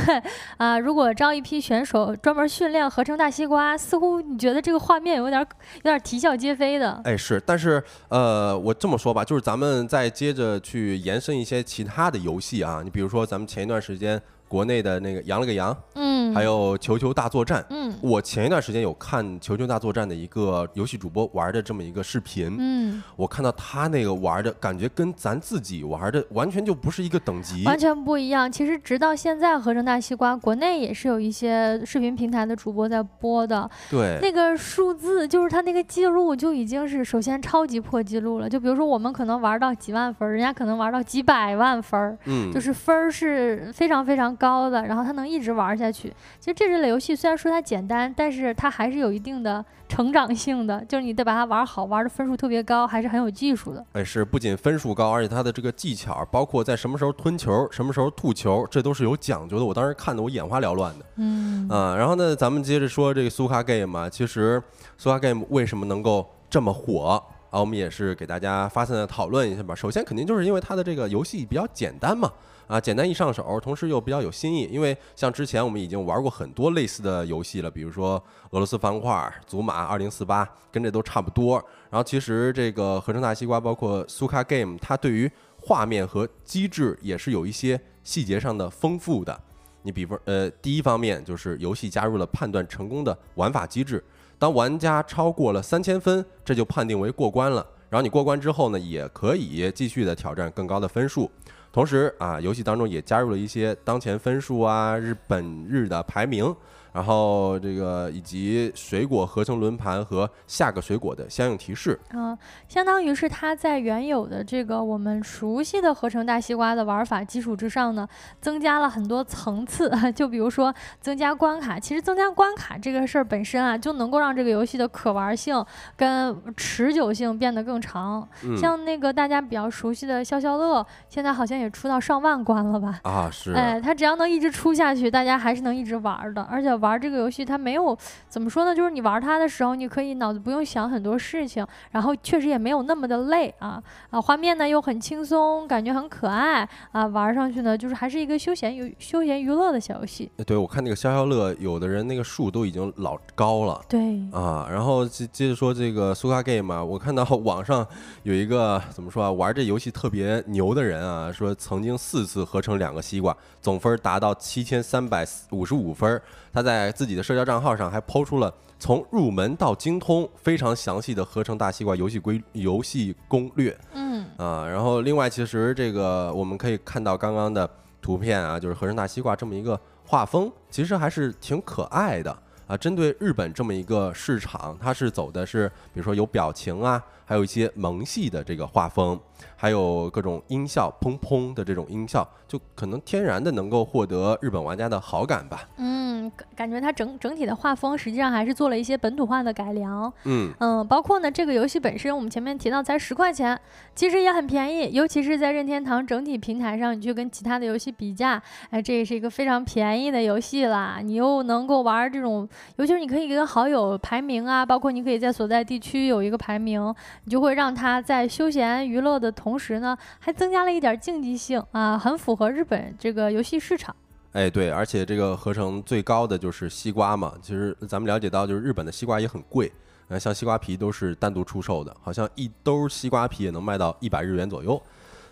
[0.59, 7.01] 啊，如果招一批选手专门训练合成大西瓜，似乎你觉得这个画面有点有点啼笑皆非的。
[7.05, 16.11] 哎，是，但是呃，我这么说吧，就是咱们再接着去延伸一些其他的游戏啊，你比如说咱们前一段时间国内的那个羊了个羊，嗯。
[16.21, 17.65] 嗯，还有球球大作战。
[17.71, 27.65] 嗯我前一段时间有看《球球大作战》的一个游戏主播玩的这么一个视频，嗯，我看到他那个玩的感觉跟咱自己玩的完全就不是一个等级。
[27.65, 28.51] 完全不一样。
[28.51, 38.49] 其实直到现在，合成大西瓜国内也是有一些视频平台的主播在播的，对，那个数字就是他那个记录就已经是首先超级破记录了。
[38.49, 46.11] 就比如说我们可能玩到几万分，人家可能玩到几百万分儿，嗯，就是分儿是非常非常高的，然后它能一直玩下去。
[46.41, 53.85] 其实这类游戏虽然说它简单，但是它还是有一定的成长性的，就是你得把它玩好，玩的分数特别高，还是很有技术的。
[53.93, 59.65] 哎，是不仅分数高，而且它的这个技巧，包括在什么时候吞球、什么时候吐球，这都是有讲究的。
[59.65, 61.05] 我当时看的我眼花缭乱的。
[61.17, 64.63] 嗯啊，然后呢，咱们接着说这个苏卡 game 嘛，其实
[64.97, 67.61] 苏卡 game 为什么能够这么火啊？
[67.61, 69.75] 我们也是给大家发散的讨论一下吧。
[69.75, 72.31] 首先肯定就是因为它的这个游戏比较简单嘛，
[72.71, 74.69] 啊，简单易上手，同时又比较有新意。
[74.71, 78.15] 因为像之前我们已经玩过很多类似的游戏了，比如说
[78.51, 81.57] 俄罗斯方块、祖玛二零四八，跟这都差不多。
[81.91, 85.29] 然后其实这个合成大西瓜，包括苏卡 game，它对于
[85.61, 89.37] 画面和机制也是有一些细节上的丰富的。
[89.83, 94.05] 你比方，呃，第一方面就是游戏加入了判断成功的玩法机制，
[94.39, 97.67] 当玩家超过了三千分，这就判定为过关了。
[97.89, 101.29] 然后你过关之后呢，也可以继续的挑战更高的分数。
[101.73, 106.55] 同时啊，游戏当中也加入了一些当前分数啊、日本日的排名，
[106.93, 111.99] 然后这个以及水果合成轮盘和下个水果的相应提示。
[112.11, 112.37] 啊，
[112.69, 118.09] 相当于是它在原有的这个我们熟悉的合成大西瓜的玩法基础之上呢，
[118.41, 119.91] 增加了很多层次。
[120.15, 125.65] 就比如说增加关卡，其实增加关卡这个事儿本身啊，就能够让这个游戏的可玩性
[125.97, 128.27] 跟持久性变得更长。
[128.45, 133.01] 嗯，像那个大家比较熟悉的消消乐，现在好像也出到上万关了吧？
[133.05, 136.43] 啊是，哎，它只要能一直出下去，大家还是能一直玩儿的。
[136.51, 137.97] 而且玩这个游戏，它没有
[138.29, 150.31] 怎么说呢，就是你玩它的时候，你可以脑子不用想很多事情，然后确实也没有那么的累啊啊，画面呢又很轻松，感觉很可爱啊，玩上去呢就是还是一个休闲娱休闲娱乐的小游戏。
[150.47, 153.81] 对我看那个消消乐，有的人那个数都已经老高了。
[153.89, 157.87] 对，啊，然后接接着说这个苏卡 game 啊，我看到 网上
[158.23, 166.23] 有一个怎么说啊，玩这游戏特别牛的人啊，说曾经四次合成两个西瓜，总分达到七千三百五十五分儿。
[166.53, 174.67] 他在自己的社交账号上还抛出了从入门到精通非常详细的合成大西瓜游戏规游戏攻略嗯啊。
[174.67, 177.69] 然后另外，其实这个我们可以看到刚刚的
[178.03, 182.37] 图片啊，就是合成大西瓜这么一个画风，其实还是挺可爱的。
[182.67, 189.17] 啊，针对日本这么一个市场，它是走的是，比如说有表情啊，还有一些萌系的这个画风，
[189.55, 195.69] 还有各种音效，砰砰的这种音效，就可能天然的能够获得日本玩家的好感吧。
[195.77, 200.13] 嗯，感感觉它整整体的画风实际上还是做了一些本土化的改良。
[200.25, 203.57] 嗯，嗯，包括呢，这个游戏本身，我们前面提到才十块钱，
[203.95, 210.99] 其实也很便宜，尤其是在任天堂整体平台上，你去跟其他的游戏比价，哎，这也是一个非常便宜的游戏啦。
[211.01, 216.93] 你又能够玩这种，尤其是你可以跟好友排名啊，包括你可以在所在地区有一个排名，
[217.25, 223.95] 你就会让它在休闲娱乐的同时呢，还增加了一点竞技性啊，很符合日本这个游戏市场。
[224.33, 227.35] 哎，对，而且这个合成最高的就是西瓜嘛。
[227.43, 229.71] 其实咱们了解到，就是日本的西瓜也很贵，
[230.09, 234.81] 呃，像西瓜皮都是单独出售的，好像一兜西瓜皮也能卖到一百日元左右。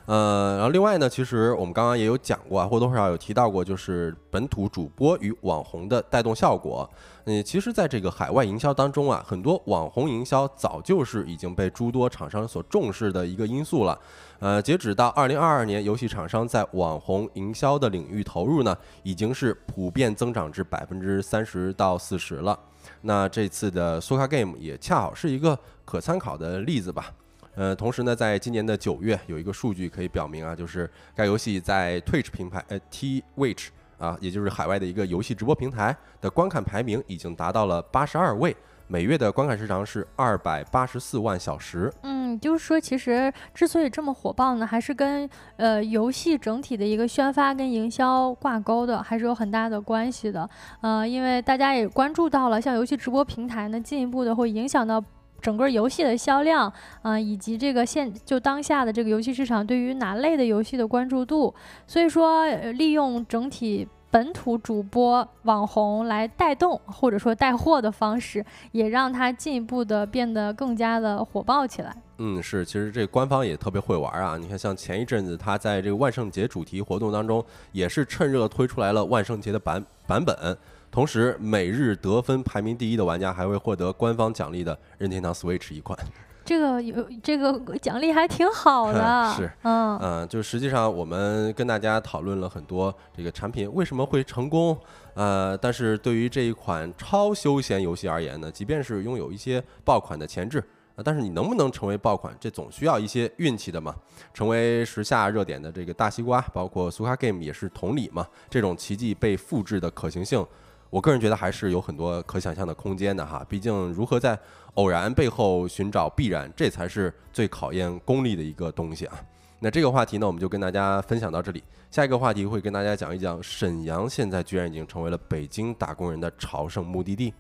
[0.09, 6.89] 呃，然后另外呢，其实我们刚刚也有讲过啊，或多或少有提到过，就是本土主播与网红的带动效果。
[7.27, 13.99] 嗯，其实，在这个海外营销当中啊，很多网红营销早就是已经被诸多厂商所重视的一个因素了。
[14.39, 22.59] 呃，截止到二零二二年，游戏厂商在网红营销的领域投入呢，已经是普遍增长至百分之三十到四十了。
[23.03, 27.13] 那这次的苏卡 Game 也恰好是一个可参考的例子吧。
[27.59, 41.93] 呃，同时呢，在今年的九月，有一个数据可以表明啊，就是该游戏在 Twitch 平台，呃，Twitch 啊，也就是海外的一个游戏直播平台的观看排名已经达到了八十二位，每月的观看时长是二百八十四万小时。
[42.05, 50.49] 嗯，就是说，其实之所以这么火爆呢，还是跟呃游戏整体的一个宣发跟营销挂钩的，还是有很大的关系的。
[50.81, 55.03] 呃，因为大家也关注到了，像游戏直播平台呢，进一步的会影响到。
[55.41, 56.73] 整个游戏的销量，
[57.03, 61.55] 啊、以及这个现就当下的这个游戏市场对于哪类的游戏的关注度，
[61.87, 71.95] 所以说、利用整体本土主播网红来带动或者说带货的方式，也让它进一步的变得更加的火爆起来。
[72.21, 74.37] 嗯，是，其实这官方也特别会玩啊！
[74.37, 80.57] 你看，像前一阵子他在这个万圣节主题活动当中，也是趁热推出来了万圣节的版版本，
[80.91, 85.97] 同时每日得分排名第一的玩家还会获得官方奖励的任天堂 Switch 一款。
[86.47, 89.99] 这个有这个奖励还挺好的， 是，嗯。
[89.99, 94.75] 嗯，就实际上我们跟大家讨论了很多这个产品为什么会成功，
[95.13, 100.65] 呃，但是对于这一款超休闲游戏而言呢，即便是拥有一些爆款的前置，呃，
[101.05, 103.95] 但是你能不能成为爆款，这总需要一些运气的嘛。
[104.33, 108.27] 成为时下热点的这个大西瓜，包括苏卡 Game 也是同理嘛。
[108.51, 110.45] 这种奇迹被复制的可行性。
[110.91, 114.39] 我个人觉得还是有很多可想象的空间的哈，毕竟如何在
[114.75, 119.21] 偶然背后寻找必然，这才是最考验功力的一个东西啊。
[119.61, 121.63] 那这个话题呢，我们就跟大家分享到这里。
[121.91, 127.35] 下一个话题会跟大家讲一讲，沈阳现在居然已经成为了北京打工人的朝圣目的地。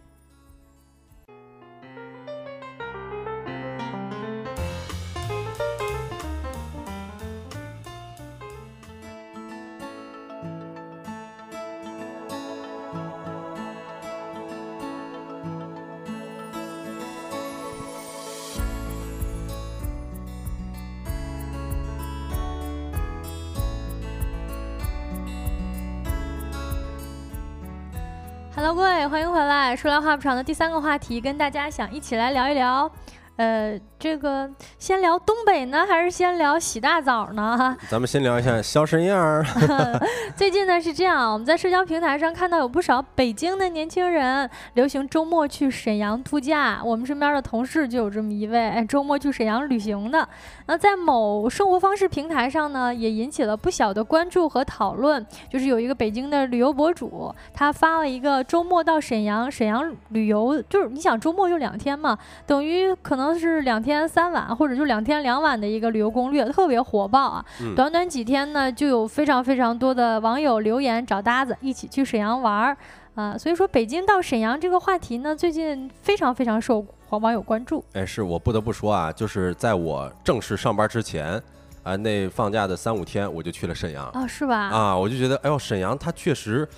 [29.77, 32.91] 说来话不长的第三个话题，跟大家想一起来聊一聊。
[33.37, 37.77] 呃，这个先聊东北呢，还是先聊洗大澡呢？
[37.91, 39.45] 咱们先聊一下小沈阳。
[40.37, 46.81] 最近呢是这样，我们在社交平台上看到有不少北京的年轻人流行周末去沈阳度假。
[46.85, 50.29] 我们身边的同事就有这么一位，周末去沈阳旅行的。
[50.67, 55.27] 那在某生活方式平台上呢，也引起了不小的关注和讨论。
[55.51, 63.39] 就是有一个北京的旅游博主，他发了一个周末到沈阳，沈阳旅游，就是你想周末就两天嘛，等于可能。
[63.39, 67.45] 是两天三晚，或者就两天两晚的一个旅游攻略，特别火爆啊！
[67.77, 72.77] 短短几天呢，就有非常非常多的网友留言找搭子一起去沈阳玩儿
[73.15, 73.39] 啊！
[73.39, 77.85] 所以说，北京到沈阳这个话题呢，最近非常非常受网友关注。
[77.93, 81.41] 哎，是我不得不说啊，就是在我正式上班之前
[81.83, 84.57] 啊，那放假的三五天，我就去了沈阳啊，是吧？
[84.69, 86.69] 啊，我就觉得，哎呦，沈阳它确实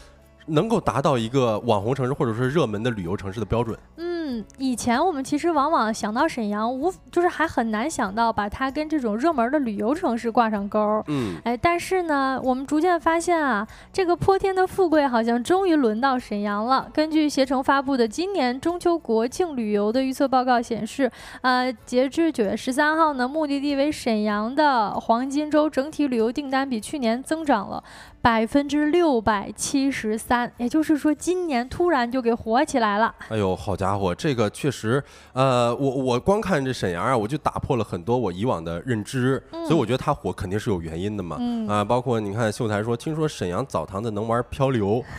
[0.47, 3.79] 能够达到一个网红城市或者说热门的旅游城市的标准。
[3.97, 4.10] 嗯。
[4.59, 11.03] 以前我们其实往往想到沈阳，无就是还很难想到把它跟这种热门的旅游城市挂上钩。
[11.09, 16.89] 嗯，哎，但是呢，我们逐渐发现啊，这个泼天的富贵好像终于轮到沈阳了。
[16.93, 21.11] 根据携程发布的今年中秋国庆旅游的预测报告显示，
[21.43, 27.83] 呃，截至九月十三号呢，目的地为沈阳的黄金周整体旅游订单比去年增长了。
[28.23, 33.15] 百分之六百七十三，也就是说，今年突然就给火起来了。
[33.29, 35.03] 哎呦，好家伙，这个确实，
[35.33, 41.39] 呃，我我光看这沈阳啊，我就打破了很多我以往的认知，所以我觉得它火肯定是有原因的嘛。
[41.69, 45.03] 啊，包括你看秀才说，听说沈阳澡堂子能玩漂流，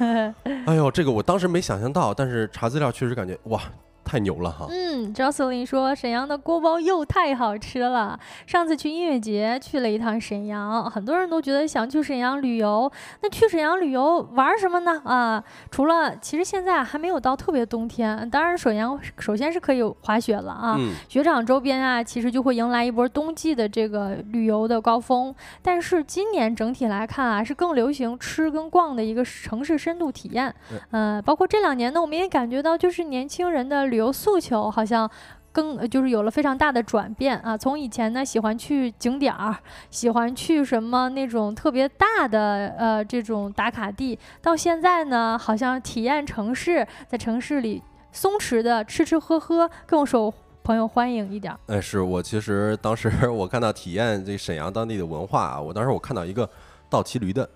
[0.65, 3.59] 哎呦，这个我当时没想象到，但是查资料确实感觉哇。
[4.03, 4.67] 太牛了哈！
[4.69, 8.19] 嗯，Jocelyn 说沈阳的锅包肉太好吃了。
[8.45, 12.91] 上次去音乐节去了一趟沈阳，很多人都觉得想去沈阳旅游。
[13.21, 15.01] 那去沈阳旅游玩什么呢？
[15.05, 20.77] 啊，除了其实现在还没有到特别冬天，当然沈阳首先是可以滑雪了啊。
[21.07, 25.33] 雪场周边啊，其实就会迎来一波冬季的这个旅游的高峰。
[25.61, 30.53] 但是今年整体来看啊，是更流行吃跟逛的一个城市深度体验。
[30.89, 35.07] 呃，包括这两年呢，我们也感觉到就是年轻人的旅游诉求好像
[35.51, 37.57] 更就是有了非常大的转变啊！
[37.57, 39.53] 从以前呢喜欢去景点儿，
[39.89, 47.83] 喜欢去什么那种特别大的呃这种打卡地，到现在呢好像体验城市，在城市里
[48.13, 50.33] 松弛的吃吃喝喝更受
[50.63, 51.53] 朋友欢迎一点。
[51.67, 56.49] 哎，是我其实当时 我看到体验这沈阳当地的文化啊，我当时我看到一个
[56.89, 57.47] 倒骑驴的。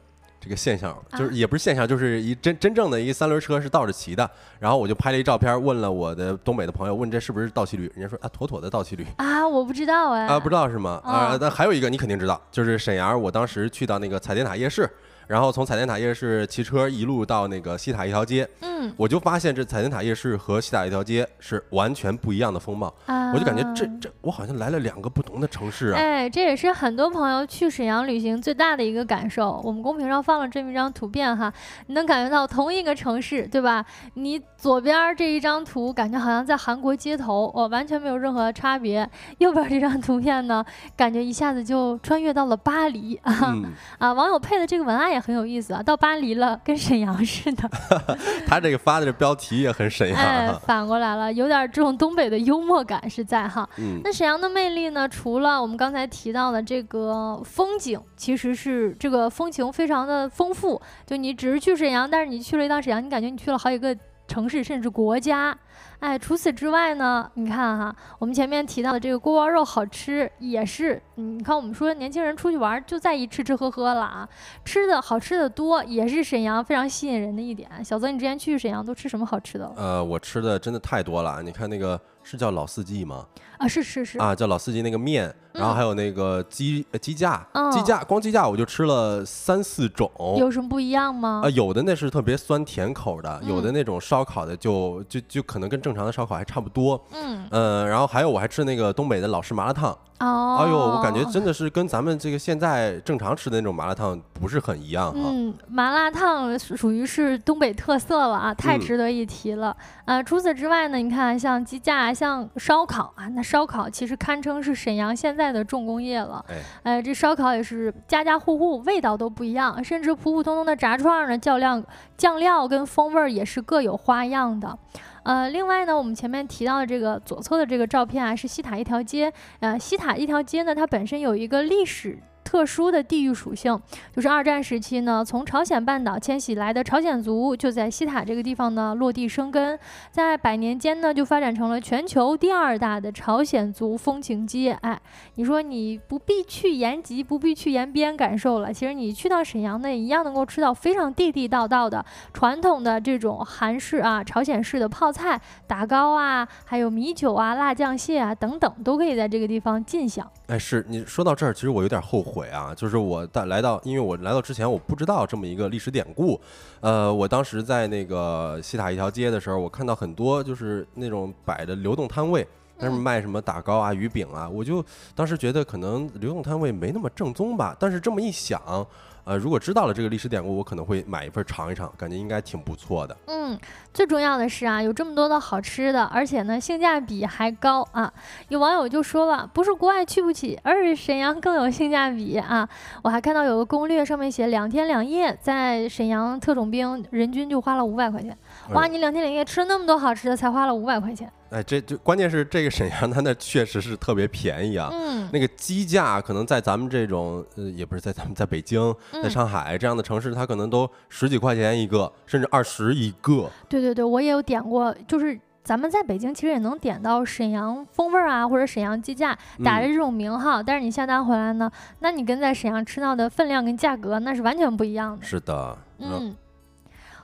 [0.46, 4.30] 这个现象就是也不是现象，就是一真真正的一三轮车是倒着骑的。
[4.60, 7.92] 然后我就拍了一照片，问了我的东北的朋友，问这是不是倒骑驴？
[7.96, 11.02] 人家说啊，妥妥的倒骑驴啊，我不知道哎啊，不知道是吗？
[11.04, 14.88] 啊，那还有一个你肯定知道，就是沈阳，我当时去到那个彩电塔夜市。
[15.28, 22.94] 然后从彩电塔夜市骑车一路到那个西塔一条街，嗯，我就发现这彩电塔夜市和西塔一条街是完全不一样的风貌，
[23.34, 25.98] 我就感觉这这我好像来了两个不同的城市啊！
[25.98, 29.60] 哎，这也是很多朋友去沈阳旅行最大的一个感受。
[29.64, 31.52] 我们公屏上放了这么一张图片哈，
[31.88, 33.84] 你能感觉到同一个城市，对吧？
[34.14, 39.10] 你左边这一张图感觉好像在韩国街头，哦，完全没有任何差别。
[39.40, 40.64] 右边这张图片呢，
[40.96, 43.56] 感觉一下子就穿越到了巴黎啊！
[43.98, 45.15] 啊，网友配的这个文案。
[45.16, 47.70] 也很有意思啊，到巴黎了，跟沈阳似的。
[48.46, 50.18] 他这个发的这标题也很沈阳。
[50.18, 53.68] 哎，反过来了，有点这种东北的幽默感是在哈。
[53.78, 55.08] 嗯，那沈阳的魅力呢？
[55.08, 60.82] 除了我们刚才提到的这个风景，其实是这个风情非常的丰富。
[61.06, 63.96] 就你只是去沈阳，但是你去了一趟沈阳，你感觉你去了好几个
[64.28, 65.58] 城市，甚至国家。
[66.00, 74.28] 哎，除此之外呢，你看哈，我们前面提到的这个锅包肉好吃，也是，你看我们说年轻人出去玩就在意吃吃喝喝了啊，
[74.64, 77.70] 吃的好吃的多，也是沈阳非常吸引人的一点。
[77.84, 79.72] 小泽，你之前去沈阳都吃什么好吃的？
[79.76, 83.26] 呃，我吃的真的太多了，你看那个是叫老四季吗？
[83.58, 84.20] 啊，是是是。
[84.20, 87.44] 啊，叫老司机那个面，然后还有那个鸡鸡架，
[87.74, 91.42] 鸡架光鸡架我就吃了三四种，有什么不一样吗？
[91.44, 97.48] 啊，有的那是特别酸甜口的，有的那种烧烤的就就就可能跟正常的烧烤还差不多，嗯。
[97.50, 99.98] 嗯，然后还有我还吃那个东北的老式麻辣烫。
[100.20, 101.56] 哦，哎呦，我感觉真的。
[101.56, 105.20] 是跟咱们这个现在正常吃的那种麻辣烫不是很一样哈。
[105.24, 109.76] 嗯，麻辣烫属于是东北特色了啊，太值得一提了。
[110.06, 116.46] 呃，除此之外呢，你看像鸡架、像烧烤啊，那烧烤其实堪称是沈阳现在的重工业了。
[116.48, 121.84] 哎，呃，这烧烤也是家家户户味道都不一样，甚至普普通通的炸串呢，较量
[122.16, 124.78] 酱料跟风味也是各有花样的。
[125.24, 129.34] 呃，另外呢，我们前面提到的这个左侧的这个照片啊，是西塔一条街。
[129.62, 132.20] 呃，西塔一条街呢，它本身有一个历史。
[132.56, 133.78] 特殊的地域属性，
[134.16, 139.78] 就是二战时期呢，从朝鲜半岛迁徙来的朝鲜族就在西塔这个地方呢落地生根，
[140.10, 144.72] 在百年间呢就发展成了全球第二大的朝鲜族风情街。
[144.84, 144.98] 哎，
[145.34, 155.38] 你说你不必去延吉，不必去延边感受了，其实你去到沈阳呢，一样能够吃到非常地地道道的传统的这种韩式啊、朝鲜式的泡菜、
[155.68, 160.26] 打糕啊，还有米酒啊、辣酱蟹啊等等，都可以在这个地方尽享。
[160.48, 166.40] 哎，是你说到这儿，其实我有点后悔啊，就是我到来到，因为我来到之前我不知道这么一个历史典故，
[166.80, 174.84] 呃，我当时在那个西塔一条街的时候，我看到很多就是那种摆的流动摊位，那是卖什么打糕啊、鱼饼啊，我就
[175.14, 178.86] 当时觉得可能流动摊位没那么正宗吧，但是这么一想。
[179.26, 183.18] 呃，如果知道了这个历史典故，我可能会买一份尝一尝，感觉应该挺不错的。
[183.26, 183.58] 嗯，
[183.92, 188.14] 最重要的是啊，有这么多的好吃的，而且呢，性价比还高啊。
[188.50, 192.70] 有网友就说了，不是国外去不起，而是沈阳更有性价比啊。
[193.02, 198.38] 我还看到有个攻略，上面写两天两夜在沈阳特种兵，人均就花了五百块钱。
[198.74, 201.28] 哇，你两天两夜吃了那么多好吃的，才花了五百块钱。
[201.45, 204.90] 哎，这就关键是这个沈阳，它那确实是特别便宜啊。
[204.92, 208.94] 嗯，那个鸡架可能在咱们这种，呃，也不是在咱们在北京、
[209.24, 213.50] 在上海这样的城市，它可能都十几块钱一个，甚至二十一个。
[213.70, 225.26] 对对对，我也有点过，就是咱们在北京其实也能点到沈阳风味啊，或者沈阳鸡架打着这种名号，但是你下单回来呢，那你跟在沈阳吃到的分量跟价格那是完全不一样的。
[225.26, 226.36] 是的，嗯。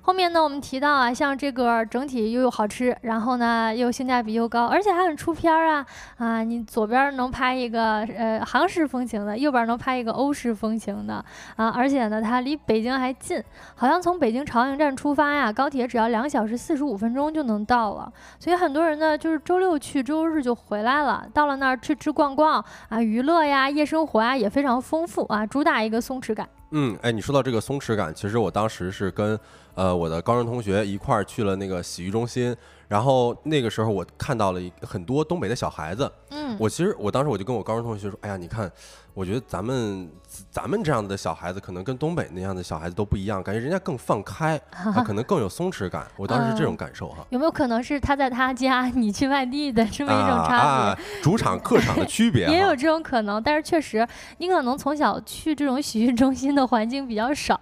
[0.03, 5.85] 后面呢，我们提到啊，像这个整体又有好吃，然后呢又性价比又高，而且还很出片儿啊
[6.17, 6.43] 啊！
[6.43, 11.23] 你左边能拍一个呃韩式风情的，右边能拍一个欧式风情的
[11.55, 11.69] 啊！
[11.69, 13.41] 而且呢，它离北京还近，
[13.75, 18.11] 好像从北京朝阳站出发呀，高铁只要两小时四十五分钟就能到了。
[18.39, 21.25] 所以很多人呢，就是周六去，周日就回来了。
[21.33, 26.49] 到了那儿吃吃逛逛啊，娱乐呀，夜生活呀也非常丰富啊，主打一个松弛感。
[26.71, 29.37] 嗯，哎，你说到这个松弛感，其实我当时是跟
[29.75, 32.55] 呃我的高中同学一块儿去了那个洗浴中心，
[32.87, 38.71] 然后那个时候我看到了很多东北的小孩子，嗯，我其实我当时我就跟我高中同学说，哎呀，你看。
[39.13, 40.09] 我觉得咱们
[40.49, 44.57] 咱们这样的小孩子，可能跟东北那样的小孩子都不一样，感觉人家更放开，
[45.05, 46.07] 可能更有松弛感。
[46.15, 47.17] 我当时是这种感受哈。
[47.29, 51.21] 有没有可能是他在他家，你去外地的这么一种差别？
[51.21, 54.07] 主场客场的区别也有这种可能，但是确实
[54.37, 57.59] 你可能从小去这种洗浴中心的环境比较少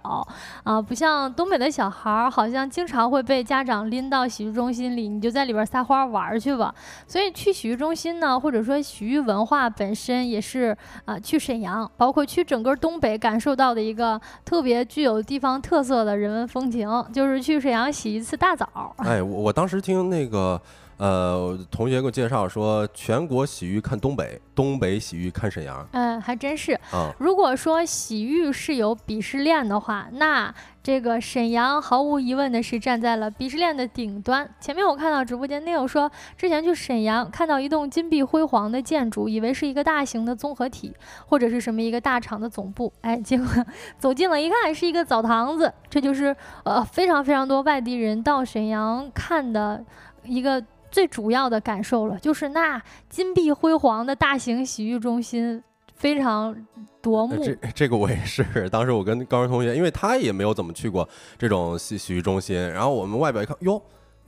[0.62, 6.72] 啊，不像东北的小孩儿，好像经常会被家长拎到洗浴中心里，你就在里边撒欢玩去吧。
[7.08, 11.40] 所以去洗浴中心呢，或者说洗浴文化本身也是啊去。
[11.40, 18.94] 沈阳，包括去整整个东北感受到的一个特别具有地方特色的人文风情，就是去沈阳洗一次大澡。
[18.98, 20.60] 哎，我当时听那个。
[21.00, 25.88] 呃，同学给我介绍说，全国洗浴看东北，东北洗浴看沈阳。
[25.92, 26.78] 嗯，还真是。
[27.16, 34.46] 如果说洗浴是有鄙视链的话，那这个沈阳毫无疑问的是站在了鄙视链的顶端。
[34.60, 40.94] 前面我看到直播间内有说，之前去沈阳看到一栋金碧辉煌的建筑，以为是一个大型的综合体
[41.24, 43.46] 或者是什么一个大厂的总部，哎，结果
[43.98, 45.72] 走近了一看，是一个澡堂子。
[45.88, 49.82] 这就是呃非常非常多外地人到沈阳看的
[50.24, 50.62] 一个。
[50.90, 55.62] 最主要的感受了，就是那金碧辉煌的大型洗浴中心，
[55.94, 56.54] 非常
[57.00, 57.44] 夺目。
[57.44, 63.80] 这这个我也是， 当时我跟高中同学，因为他也没有怎么去过这种洗洗浴中心，然后我们外表一看，哟。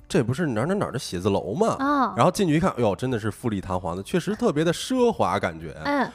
[0.09, 1.77] 这不是哪哪哪的写字楼吗？
[1.79, 5.75] 啊，然后进去一看，哟，真的是富丽堂皇的，确实特别的奢华感觉。
[5.87, 6.07] 嗯，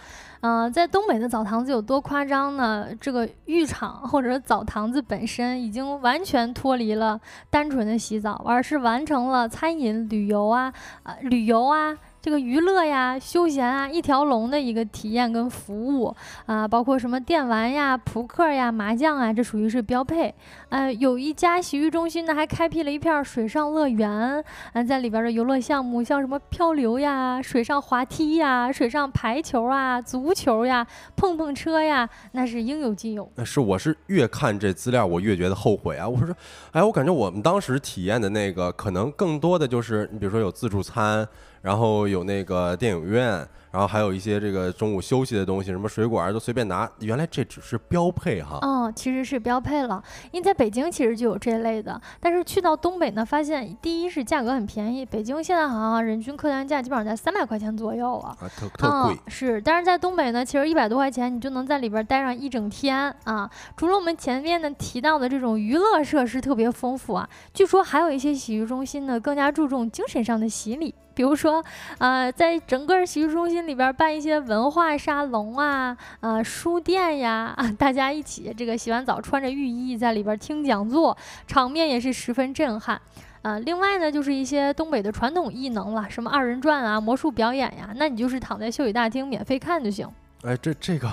[0.41, 2.88] 嗯，在东北的澡堂子有多夸张呢？
[3.01, 7.19] 这个浴场或者澡堂子本身已经完全脱离了
[7.49, 10.71] 单纯的洗澡，而是完成了餐饮、旅游啊，
[11.03, 11.97] 呃，旅游啊。
[12.28, 16.13] 这个娱乐呀、休闲啊，一条龙的一个体验跟服务
[16.45, 20.36] 啊，包括什么电玩呀、扑克呀、麻将啊，这属于是标配。
[20.67, 33.32] 呃，有一家洗浴中心呢，还开辟了一片水上乐园，嗯，在里边的游乐项目像什么漂流呀、水上滑梯呀、水上排球啊、足球呀、碰碰车呀，那是应有尽有。
[33.45, 36.05] 是，我是越看这资料，我越觉得后悔啊！
[36.05, 36.36] 我说，
[36.73, 41.25] 哎，我感觉我们当时体验的那个，可能更多的就是，你比如说有自助餐。
[41.61, 46.89] 然后有那个电影院，然后还有一些这个中午休息的东西，什么水果啊都随便拿。
[46.99, 48.59] 原来这只是标配哈。
[48.61, 50.01] 嗯，其实是标配了，
[50.31, 59.17] 因为在北京其实就有这类的，但是去到东北呢，发现第一是价格很便宜，北京现在好像人均客单价基本上在三百块钱左右啊，特特贵。
[59.27, 63.49] 是，但是在东北呢，其实一百多块钱你就能在里边待上一整天啊。
[63.75, 70.95] 除了我们前面呢提到的这种娱乐设施特别丰富啊，据说还有一些洗浴中心呢更加注重精神上的洗礼。
[71.18, 71.65] 比如说，
[71.97, 83.01] 呃，在整个洗浴中心里边办一些文化沙龙啊，呃，书店呀，啊， 大家一起这个洗完澡穿着浴衣在里边听讲座，场面也是十分震撼。
[83.41, 90.07] 啊，另外呢，就是一些东北的传统艺能了，什么二人转啊、魔术表演呀，那你就是躺在秀宇大厅免费看就行。
[90.43, 91.09] 哎，这这个，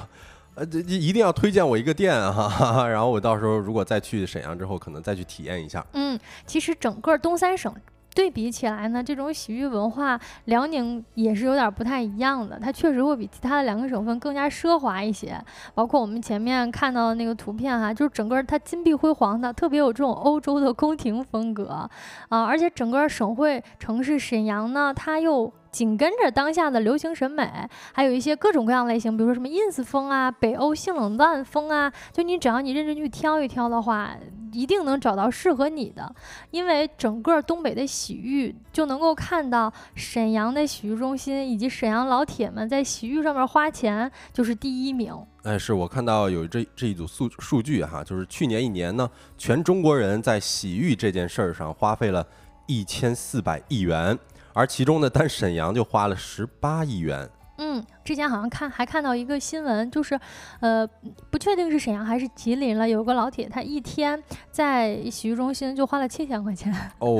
[0.54, 5.82] 呃，这一定要推荐我一个店哈， 然后我到时候如果再去沈阳之后，可能再去体验一下。
[5.94, 7.74] 嗯，其实整个东三省。
[8.14, 12.58] 对比起来呢，这种洗浴文化，辽宁也是有点不太一样的。
[12.58, 15.36] 它确实会比其他的两个省份更加奢华一些。
[15.74, 21.90] 包括我们前面看到的那个图片哈，就是整个它金碧辉煌的，特别有这种欧洲的宫廷风格啊。
[22.44, 25.52] 而且整个省会城市沈阳呢，它又。
[25.74, 34.14] 紧跟着当下的流行审美，还有一些各种各样类型，比如说什么 ins 风啊、北欧性冷淡风啊，就你只要你认真去挑一挑的话，
[34.52, 36.14] 一定能找到适合你的。
[36.52, 45.12] 因为整个东北的洗浴就能够看到沈阳的洗浴中心以及沈阳老铁们在洗浴上面花钱就是第一名。
[45.42, 52.24] 哎，是我看到有这这一组数数据哈，就是去年一年呢，全中国人在洗浴这件事儿上花费了
[52.66, 54.16] 一千四百亿元。
[54.54, 57.28] 而其中呢，单沈阳就花了十八亿元。
[57.58, 57.84] 嗯。
[58.04, 60.18] 之前好像看还看到一个新闻，就是，
[60.60, 60.86] 呃，
[61.30, 62.86] 不确定是沈阳还是吉林了。
[62.86, 66.70] 有个老铁，他一天在洗浴中心就花了七千块钱。
[66.98, 67.18] 哦，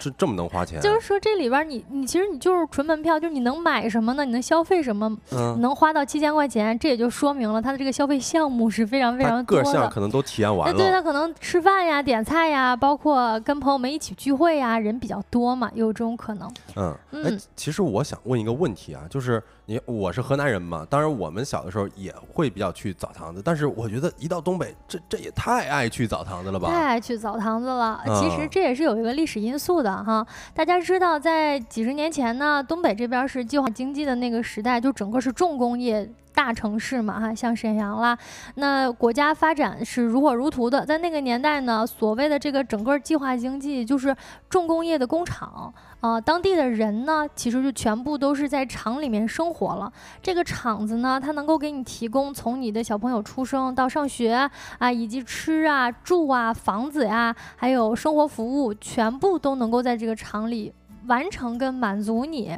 [0.00, 0.80] 这这么能花钱？
[0.80, 4.24] 就是说这里边你你其实你就是纯门票，就是你能买什么呢？
[4.24, 5.16] 你能消费什么？
[5.30, 9.62] 嗯，能花到七千块钱，这也就说明了他的这个消费项目是非常非常多的。
[9.62, 10.76] 各项可能都体验完了。
[10.76, 16.52] 对他可能吃饭呀、点菜呀，包括跟朋友们一起聚会呀，人比较多嘛，有这种可能。
[16.74, 20.23] 嗯，哎，其实我想问一个问题啊，就是你我是。
[20.24, 26.70] 河南人嘛，当然我们小的时候也会比较去澡堂子，但是我觉得一到东北，这这也太爱去澡堂子了吧？
[26.70, 28.00] 太爱去澡堂子了。
[28.06, 30.26] 其实这也是有一个历史因素的哈。
[30.54, 36.10] 大家知道，在几十年前呢，东北这边是计划经济的那个时代，就整个是重工业。
[36.34, 38.18] 大城市嘛，哈，像沈阳啦，
[38.56, 40.84] 那国家发展是如火如荼的。
[40.84, 44.14] 在那个年代呢，所谓的这个整个计划经济就是
[44.50, 49.90] 重工业的工厂啊，当地的人呢，其实就全部都是在厂里面生活了。
[50.20, 60.72] 这个厂子呢，它能够给你提供从你的小朋友出生到上学啊，以及吃啊、住啊、房子呀，还有生活服务，全部都能够在这个厂里。
[61.06, 62.56] 完成跟满足你，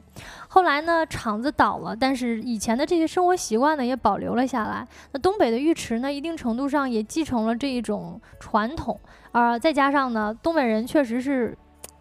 [0.48, 4.86] 后来呢，厂子倒了，但是以前的这些生活习惯呢也保留了下来。
[5.12, 8.98] 那东北的浴池呢，一定程度上也继承了这一种传统，
[9.32, 11.56] 而再加上呢，东北人确实是。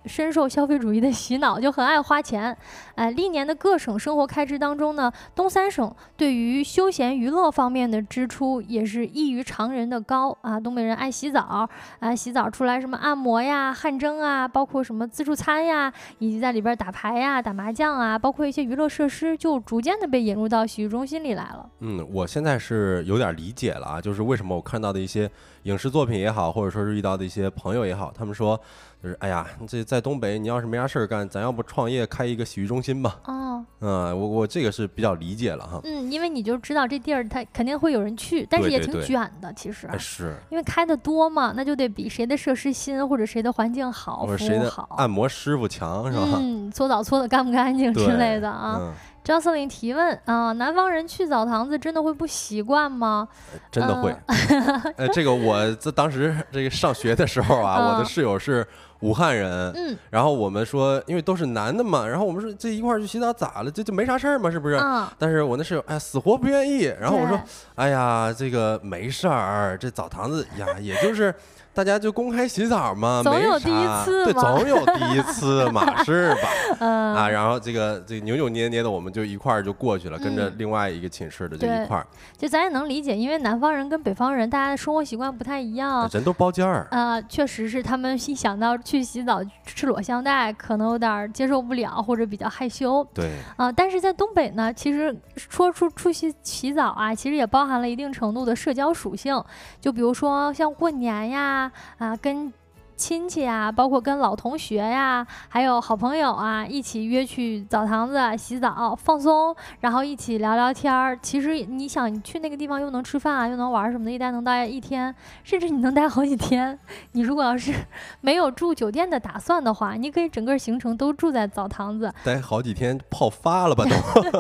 [0.08, 2.56] 深受消费主义的洗脑，就很爱花钱。
[2.95, 10.60] 哎，历年的各省生活开支当中呢，东三省对于休闲娱乐方面的支出也是异于常人的高啊。
[10.60, 11.68] 东北人爱洗澡
[11.99, 21.70] 啊，洗澡出来什么按摩呀、汗蒸啊，包括什么自助餐呀，以及在里边打牌呀、打麻将啊，包括一些娱乐设施，就逐渐的被引入到洗浴中心里来了。
[21.80, 25.30] 嗯，我现在是有点理解了啊，就是为什么我看到的一些
[25.66, 28.59] 影视作品也好，或者说是遇到的一些朋友也好，他们说。
[29.03, 33.20] 就是哎呀，这在东北，你要是没啥事儿干，咱要不创业开一个洗浴中心吧？
[33.26, 35.80] 哦，嗯，我我这个是比较理解了哈。
[35.84, 39.88] 嗯，因为你就知道这地儿它肯定会有人去，但是也挺卷的，其实。
[39.99, 40.36] 是。
[40.49, 46.39] 因为开的多嘛，那就得比谁的设施新，或者谁的环境好，或者谁的，按摩师傅强是吧？
[46.39, 48.91] 嗯，搓澡搓的干不干净之类的啊。
[49.26, 53.28] 张司令提问啊，南方人去澡堂子真的会不习惯吗？
[53.72, 54.16] 真的会。
[54.96, 58.66] 呃，这个我在当时 这个上学的时候啊，我的室友是。
[59.02, 63.70] 武汉人，嗯，然后我们说，因为都是男的嘛，然后我们说这一块儿去洗澡咋了？
[63.70, 64.78] 这就没啥事儿嘛，是不是？
[64.78, 65.06] 嗯。
[65.20, 67.40] 但是我那室友哎死活不愿意，然后我说，
[67.76, 71.36] 哎呀，这个没事儿，这澡堂子呀，也就是。
[71.76, 76.34] 大家就公开洗澡嘛，总有第一次对，总有第一次嘛， 是
[76.80, 76.88] 吧？
[76.88, 82.08] 啊，然后这个这扭扭捏捏的，我们就一块儿就过去了，跟着另外一个寝室的就一块儿。
[82.38, 86.10] 就咱也能理解，因为南方人跟北方人，大家的生活习惯不太一样。
[86.14, 86.88] 人都包间儿。
[86.92, 93.06] 啊，确实是，他们一想到去洗澡赤裸相待，可能有点接受不了，或者比较害羞。
[93.14, 93.32] 对。
[93.58, 99.44] 啊，但是在东北呢，其实说出出去洗澡啊，其实也包含了一定程度的社交属性。
[99.82, 101.64] 就比如说像过年呀。
[101.97, 102.53] 啊，跟。
[102.96, 111.18] 亲戚啊，包括跟老同学呀，还有好朋友啊，一起约去澡堂子洗澡放松，然后一起聊聊天儿。
[111.22, 116.80] 其实你想你去那个地方又能吃饭啊，又能玩什么的，一待能待一天，甚至你能待好几天。
[117.12, 117.74] 你如果要是
[118.22, 124.32] 没有住酒店的打算的话，你可以整个行程都住在澡堂子，待好几天泡发了吧都。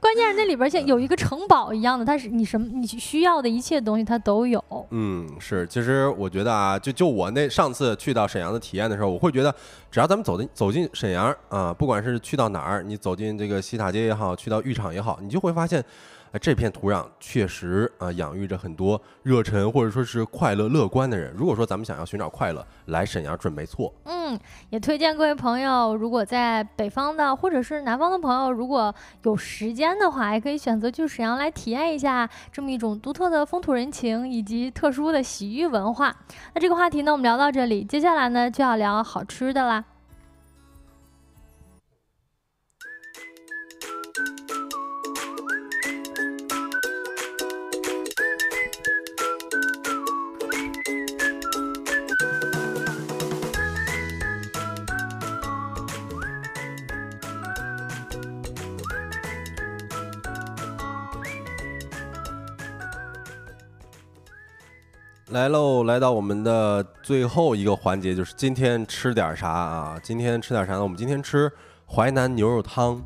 [0.00, 4.62] 关键是那里边像有一个城堡一样的，它是你什么你需要的一切东西它都有。
[4.92, 7.97] 嗯，是，其实我觉得啊，就就我那上次。
[7.98, 9.54] 去到沈阳的体验的时候，我会觉得，
[9.90, 15.84] 只要咱们走进走进沈阳啊，不管是去到哪儿，你走进这个西塔街也好，去到浴场也好，你就会发现。
[16.32, 21.32] 哎，这片土壤确实啊，养育着很多热忱或者说是快乐乐观的人。
[21.34, 23.90] 如果说咱们想要寻找快乐，来沈阳准没错。
[24.04, 36.14] 嗯，也推荐各位朋友，如果在北方的或者是南方的朋友，如果有时间的话，也可以选择去沈阳来体验一下这么一种独特的风土人情以及特殊的洗浴文化。
[36.54, 39.82] 那这个话题呢，我们聊到这里，接下来呢就要聊好吃的啦。
[65.30, 70.00] 来喽，来到我们的最后一个环节，就是今天吃点啥啊？
[70.02, 70.82] 今天吃点啥呢？
[70.82, 71.52] 我们今天吃
[71.86, 73.02] 淮南牛肉汤。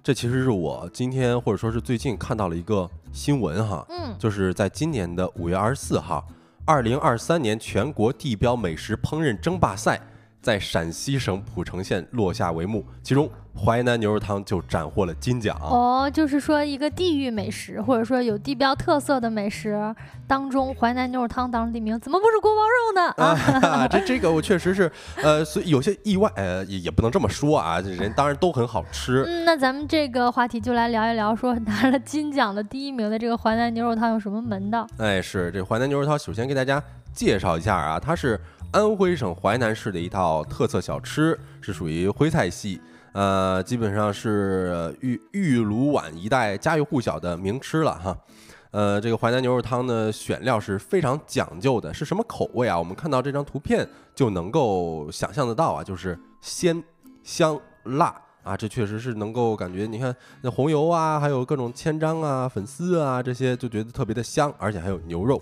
[0.00, 6.24] 这其实是我今天或者说是最近看到了一个新闻哈，嗯，就是在今年的五月二十四号，
[6.64, 10.00] 二零二三年全国地标美食烹饪争霸赛
[10.40, 13.28] 在陕西省蒲城县落下帷幕，其中。
[13.58, 19.94] 淮南牛肉汤就斩获了金奖哦，就是说一个地域美食，或者说有地标特色的美食
[20.26, 23.68] 当中，淮南牛肉汤当第一名，怎么不是锅包肉呢？
[23.68, 24.90] 啊， 这这个我确实是，
[25.22, 29.24] 呃，所以有些意外，呃，也也不能这么说啊，这人当然都很好吃。
[29.26, 34.86] 嗯，那咱们这个话题就来聊一聊，说拿了金奖的第一名的这个淮南牛肉汤有什么门道？
[34.98, 36.82] 哎，是这淮南牛肉汤，首先给大家
[37.14, 38.38] 介绍一下啊，它是
[38.72, 42.80] 安徽省淮南市的一道特色小吃，是属于徽菜系。
[43.16, 48.14] 呃，基本上是玉玉鲁皖一带家喻户晓的名吃了哈。
[48.72, 52.78] 呃，这个淮南牛肉汤呢，选料是非常讲究的，是什么口味啊？
[52.78, 56.84] 我们看到这张图片就能够想象得到啊，就是鲜、
[57.22, 59.86] 香、辣啊，这确实是能够感觉。
[59.86, 65.40] 你看那红油啊，还有各种千张啊、粉丝啊这些，就觉得特别的香，而且还有牛肉。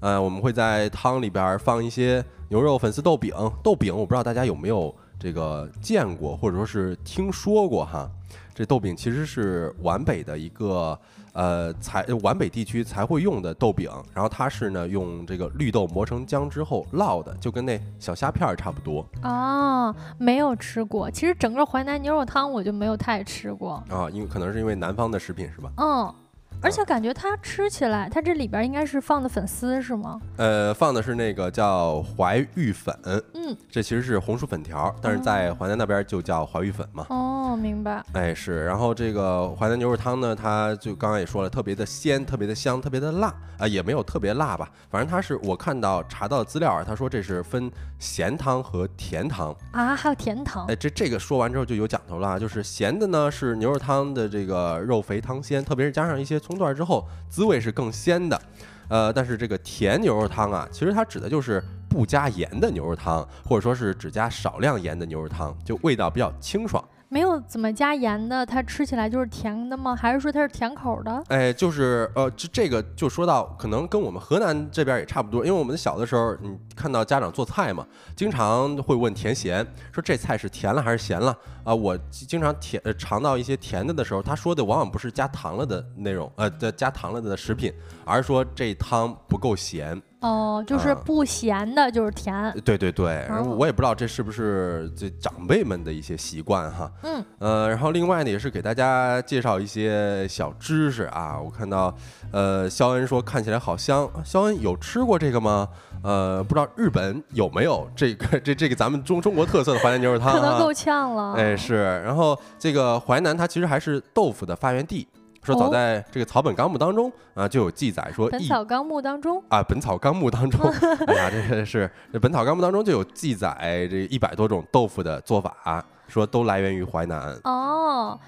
[0.00, 3.32] 呃，我们会在汤里边放一些牛肉、粉丝、豆饼。
[3.62, 4.94] 豆饼我不知道大家有没有。
[5.18, 8.08] 这个见过或者说是听说过哈，
[8.54, 10.98] 这豆饼其实是皖北的一个
[11.32, 19.04] 呃才皖北地区才会用的豆饼，然后它是呢用这个绿豆磨成浆之后烙的，就跟那小虾片儿差不多。
[19.22, 25.70] 哦，没有吃过，其实整个淮南牛肉汤我就没有太吃过啊，因为可能是因为南方的食品是吧？
[25.78, 26.14] 嗯。
[26.60, 30.20] 而且感觉它吃起来，它这里边应该是放的粉丝是吗？
[30.36, 32.92] 呃，放的是那个叫淮玉粉。
[33.04, 37.06] 嗯，这其实是红薯粉条，但是在淮南那边就叫淮玉粉嘛。
[37.10, 38.04] 哦，明白。
[38.12, 38.64] 哎，是。
[38.64, 44.68] 然后这个淮南牛肉汤呢，它就刚刚也说了，特别的鲜，特别的香，特别的辣啊，也没有特别辣吧。
[44.90, 50.66] 反正它是我看到查到资料啊，他说这是分咸汤和甜汤啊，还有甜汤。
[50.66, 56.36] 哎，这这个说完之后就有讲头了，就是咸的呢是牛肉汤的这个肉肥汤鲜，特别是加上一些。
[56.48, 58.40] 葱段之后，滋味是更鲜的，
[58.88, 66.82] 呃，但是这个甜牛肉汤啊，其实它指的就是不加盐的牛肉汤，或者说是只加少量盐的牛肉汤，就味道比较清爽。
[67.10, 69.96] 没有怎么加盐的，它吃起来就是甜的吗？
[69.96, 71.22] 还是说它是甜口的？
[71.28, 81.34] 哎，就是呃，这这个就说到可能跟我们河南这边也差不多，因为我们小的时候，你看到家长做菜嘛，经常会问甜咸，说这菜是甜了还是咸了
[81.64, 81.74] 啊？
[81.74, 87.72] 我经常甜呃尝到一些甜的的时候，他说的往往不是加糖了的内容，呃，的加糖了的食品，
[88.04, 90.00] 而是说这汤不够咸。
[90.20, 92.52] 哦，就是不咸的，就是甜。
[92.64, 96.90] 对对对，然后我也不知道这是不是这长辈们的一些习惯哈。
[97.04, 101.38] 嗯，呃，然后另外呢，也是给大家介绍一些小知识啊。
[101.40, 101.94] 我看到，
[102.32, 105.68] 呃，肖恩说看起来好香，肖恩有吃过这个吗？
[106.02, 110.32] 呃，不知道日本有没有这个这这个咱们中中国特色的淮南牛肉汤？
[110.32, 111.34] 可能够呛了。
[111.34, 112.02] 哎，是。
[112.02, 115.06] 然后这个淮南它其实还是豆腐的发源地。
[115.48, 120.60] 说早在这个草本纲目当中啊，就有记载说《本草纲目》当中啊，《本草纲目》当中，
[121.06, 121.90] 哎呀，这个是
[122.20, 127.34] 《本草纲目》当中就有记载，这一百多种豆腐的做法，说都来源于淮南。
[127.44, 128.18] 哦，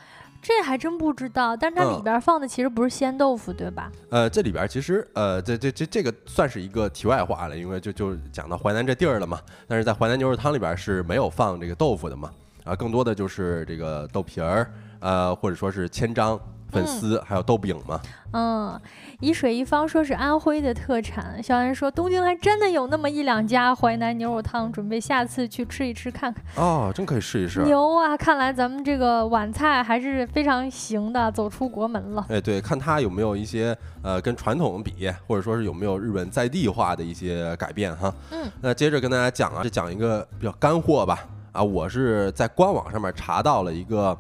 [0.41, 1.55] 这还真不知道。
[1.55, 3.93] 但是它里边放的其实不是鲜豆腐，对吧？
[4.09, 9.39] 呃，这里边其实呃，这这这这个算是一个题外话了，因为就就讲到淮南这地儿了嘛。
[9.69, 12.31] 但是在淮南牛肉汤里边是没有放这个豆腐的嘛，
[12.65, 16.41] 啊，更多的就是这个豆皮儿，呃，或者说是千张。
[16.71, 18.01] 粉丝还有豆饼吗？
[18.33, 18.81] 嗯，
[19.19, 21.43] 一水一方说是安徽的特产。
[21.43, 26.43] 小安说东京还真的有那么一两家淮南牛肉汤，准备下次去吃一吃看看。
[26.55, 27.63] 哦，真可以试一试。
[27.63, 28.17] 牛啊！
[28.17, 32.25] 看来咱们这个皖菜还是非常行的，走出国门了。
[32.29, 38.15] 哎，对，看它有没有一些呃跟传统比，或者说是有没有日本在地化的一些改变哈。
[38.31, 38.49] 嗯。
[38.61, 41.27] 那接着跟大家讲啊，这讲一个比较干货吧。
[41.51, 44.17] 啊，我是在官网上面查到了一个。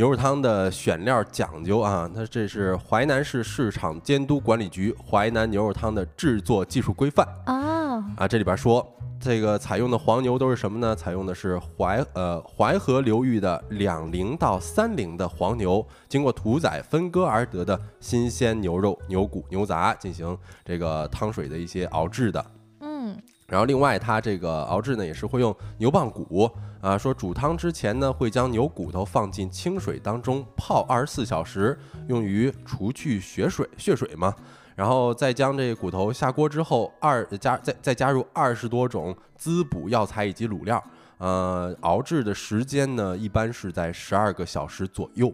[0.00, 8.90] 牛肉汤的选料讲究啊，它这是淮南市市场监督管理局淮南牛肉汤的制作技术规范啊啊，这里边说
[9.20, 10.96] 这个采用的黄牛都是什么呢？
[10.96, 20.34] 采用的是淮呃淮河流域的两零到三零的黄牛，经过屠宰分割而得的新鲜牛肉、牛骨、牛杂进行
[20.64, 22.42] 这个汤水的一些熬制的。
[22.80, 23.14] 嗯，
[23.50, 26.50] 然后另外它这个熬制呢也是会用牛棒骨。
[26.80, 31.78] 啊，说煮汤之前呢，会将牛骨头放进清水当中泡二十四小时，
[32.08, 34.34] 用于除去血水血水嘛。
[34.74, 40.82] 然后再将这骨头下锅之后，二加再再加入二十多种滋补药材以及卤料。
[41.18, 45.30] 呃，熬制的时间呢，一般是在十二个小时左右。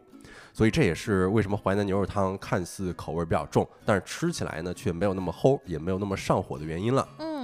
[0.53, 7.07] 所以这也是为什么淮南牛肉汤看似口味比较重，但是吃起来呢却没有那么齁，也没有那么上火的原因了。
[7.19, 7.36] 嗯，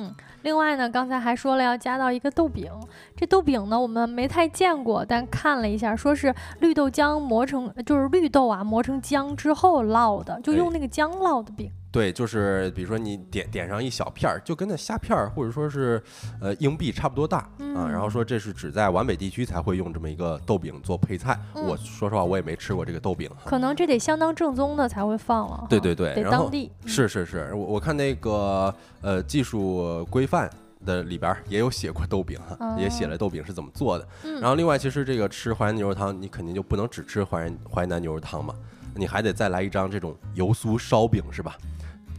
[0.42, 2.70] 另外呢，刚才还说了要加到一个豆饼，
[3.16, 11.70] 这豆饼呢我们没太见过，但看了一下，说是绿豆浆磨成，就是绿豆啊磨成浆之后烙的，就用那个浆烙的饼。
[11.92, 16.02] 对，就是比如说你点点上一小片儿，就跟那虾片儿或者说是
[16.40, 17.38] 呃硬币差不多大
[17.76, 17.86] 啊。
[17.86, 21.38] 然后说这是只在皖北地区才会用这么一个豆饼做配菜。
[21.54, 23.30] 我说实话，我也没吃过这个豆饼。
[23.44, 25.66] 可能这得相当正宗的才会放了。
[25.68, 26.72] 对对对，得当地。
[26.86, 30.50] 是是是，我我看那个呃技术规范
[30.86, 34.08] 的里边也有写过豆饼哈，也写了豆饼是怎么做的。
[34.40, 38.54] 然后另外，其实这个吃淮南牛肉汤，你肯定就不能只吃淮淮南牛肉汤嘛，
[38.96, 41.54] 你还得再来一张这种油酥烧饼是吧？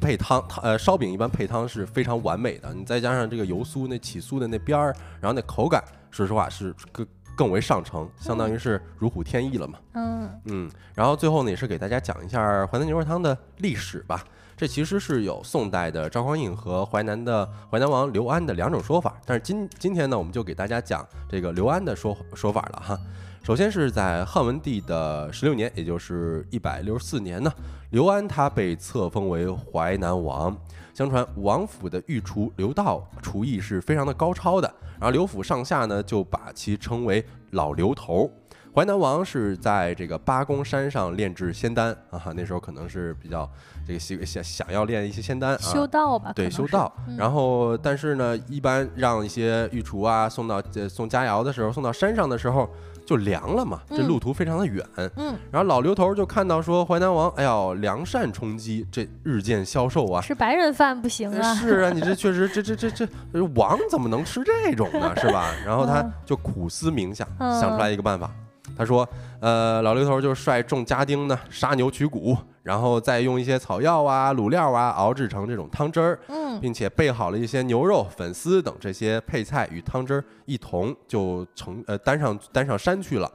[0.04, 2.74] 配汤，呃，烧饼一般配汤是非常完美的。
[2.74, 5.82] 你再加上这个油酥那起酥的那边儿，然后那口感，
[6.12, 9.80] 说实话是更更为上乘，相当于是如虎添翼了嘛。
[9.94, 10.72] 嗯嗯。
[10.94, 14.22] 然后最后呢，也是给大家讲一下淮南牛肉汤的历史吧。
[14.56, 23.00] 这其实是有宋代的赵匡胤和淮南的淮南王刘安的两种说法，但是今今天呢，我们就给大家讲这个刘安的说说法了哈。
[23.44, 27.52] 首先是在汉文帝的十六年，也就是一百六十四年呢，
[27.90, 30.58] 刘安他被册封为淮南王。
[30.94, 37.22] 相传王府的御厨刘道厨艺是非常的高超的，然后刘府上下呢就把其称为
[37.52, 38.32] 老刘头。
[38.74, 43.48] 淮南王是在这个八公山上炼制仙丹啊，那时候可能是比较
[43.86, 46.32] 这个想想想要练一些仙丹，修道吧？
[46.34, 46.90] 对，修道。
[47.18, 52.70] 然后但是呢，一般让一些御厨啊送到送佳肴的时候，送到山上的时候。
[53.06, 54.86] 就凉了嘛，这路途非常的远。
[55.16, 61.56] 嗯，然后老刘头就看到说淮南王，哎呦，良善充饥，这日渐消瘦啊，吃白人饭不行啊。
[61.56, 63.08] 是啊，你这确实，这这这这
[63.56, 65.14] 王怎么能吃这种呢？
[65.20, 65.54] 是吧？
[65.66, 68.32] 然后他就苦思冥想，想出来一个办法。
[68.76, 69.08] 他说
[69.40, 83.30] ：“呃，老刘头就率众家丁呢杀牛取骨，然后再用一些草药啊、卤料啊熬制成这种汤汁儿，嗯，并且备好了一些牛肉、粉丝等这些配菜与汤汁儿一同就成呃担上担上山去了。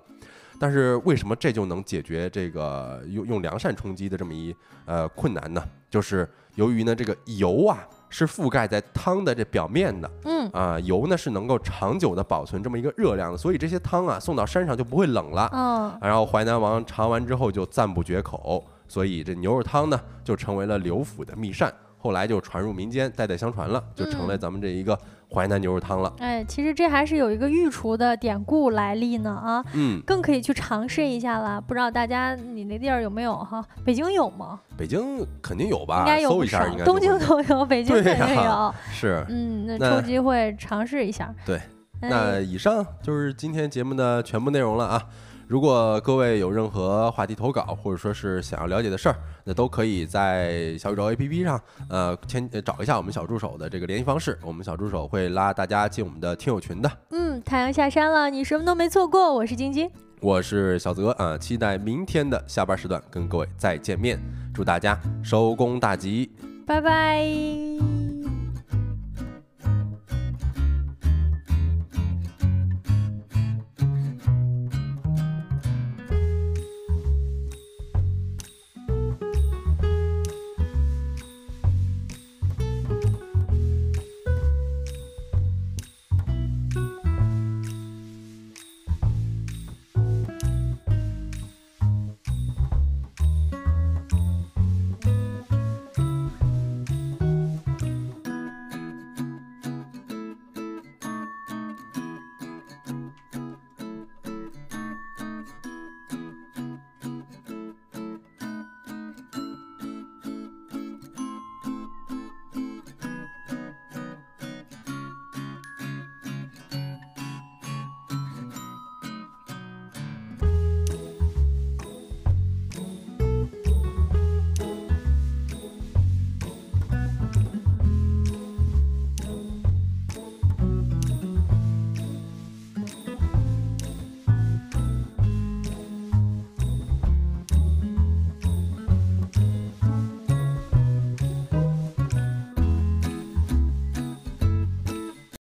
[0.60, 4.52] 但是为什么这就能解决这个用用良善充饥的这么一
[4.86, 5.62] 呃困难呢？
[5.88, 15.48] 就是由于呢这个油啊是覆盖在汤的这表面的，嗯啊，油呢是能够长久的保存这么一个热量的，所以这些汤啊送到山上就不会冷了。
[15.52, 24.98] 嗯，然后淮南王尝完之后就赞不绝口，所以这牛肉汤呢就成为了刘府的秘膳，后来就传入民间，代代相传了，就成了咱们这一个
[25.30, 26.12] 淮南牛肉汤了。
[26.18, 31.60] 哎，其实这还是有一个御厨的典故来历呢啊，嗯，更可以去尝试一下了。
[31.60, 33.62] 不知道大家你那地儿有没有哈？
[33.84, 34.58] 北京有吗？
[34.76, 36.00] 北京肯定有吧？
[36.00, 38.74] 应该有搜一下应该，东京都有，北京肯定有呀。
[38.90, 39.24] 是。
[39.28, 41.34] 嗯，那那抽机会尝试一下。
[41.44, 41.60] 对
[42.00, 45.04] 哎，那以上就是今天节目的全部内容了啊！
[45.48, 56.92] 如果各位有任何话题投稿，或者说是想要了解的事儿，那都可以在小宇宙 APP 上，呃，签呃找一下我们小助手的这个联系方式，我们小助手会拉大家进我们的听友群的。
[57.12, 59.32] 嗯，太阳下山了，你什么都没错过。
[59.32, 59.90] 我是晶晶，
[60.20, 64.20] 我是小泽啊，期待明天的下班时段跟各位再见面，
[64.52, 66.30] 祝大家收工大吉。
[66.66, 67.24] 拜拜。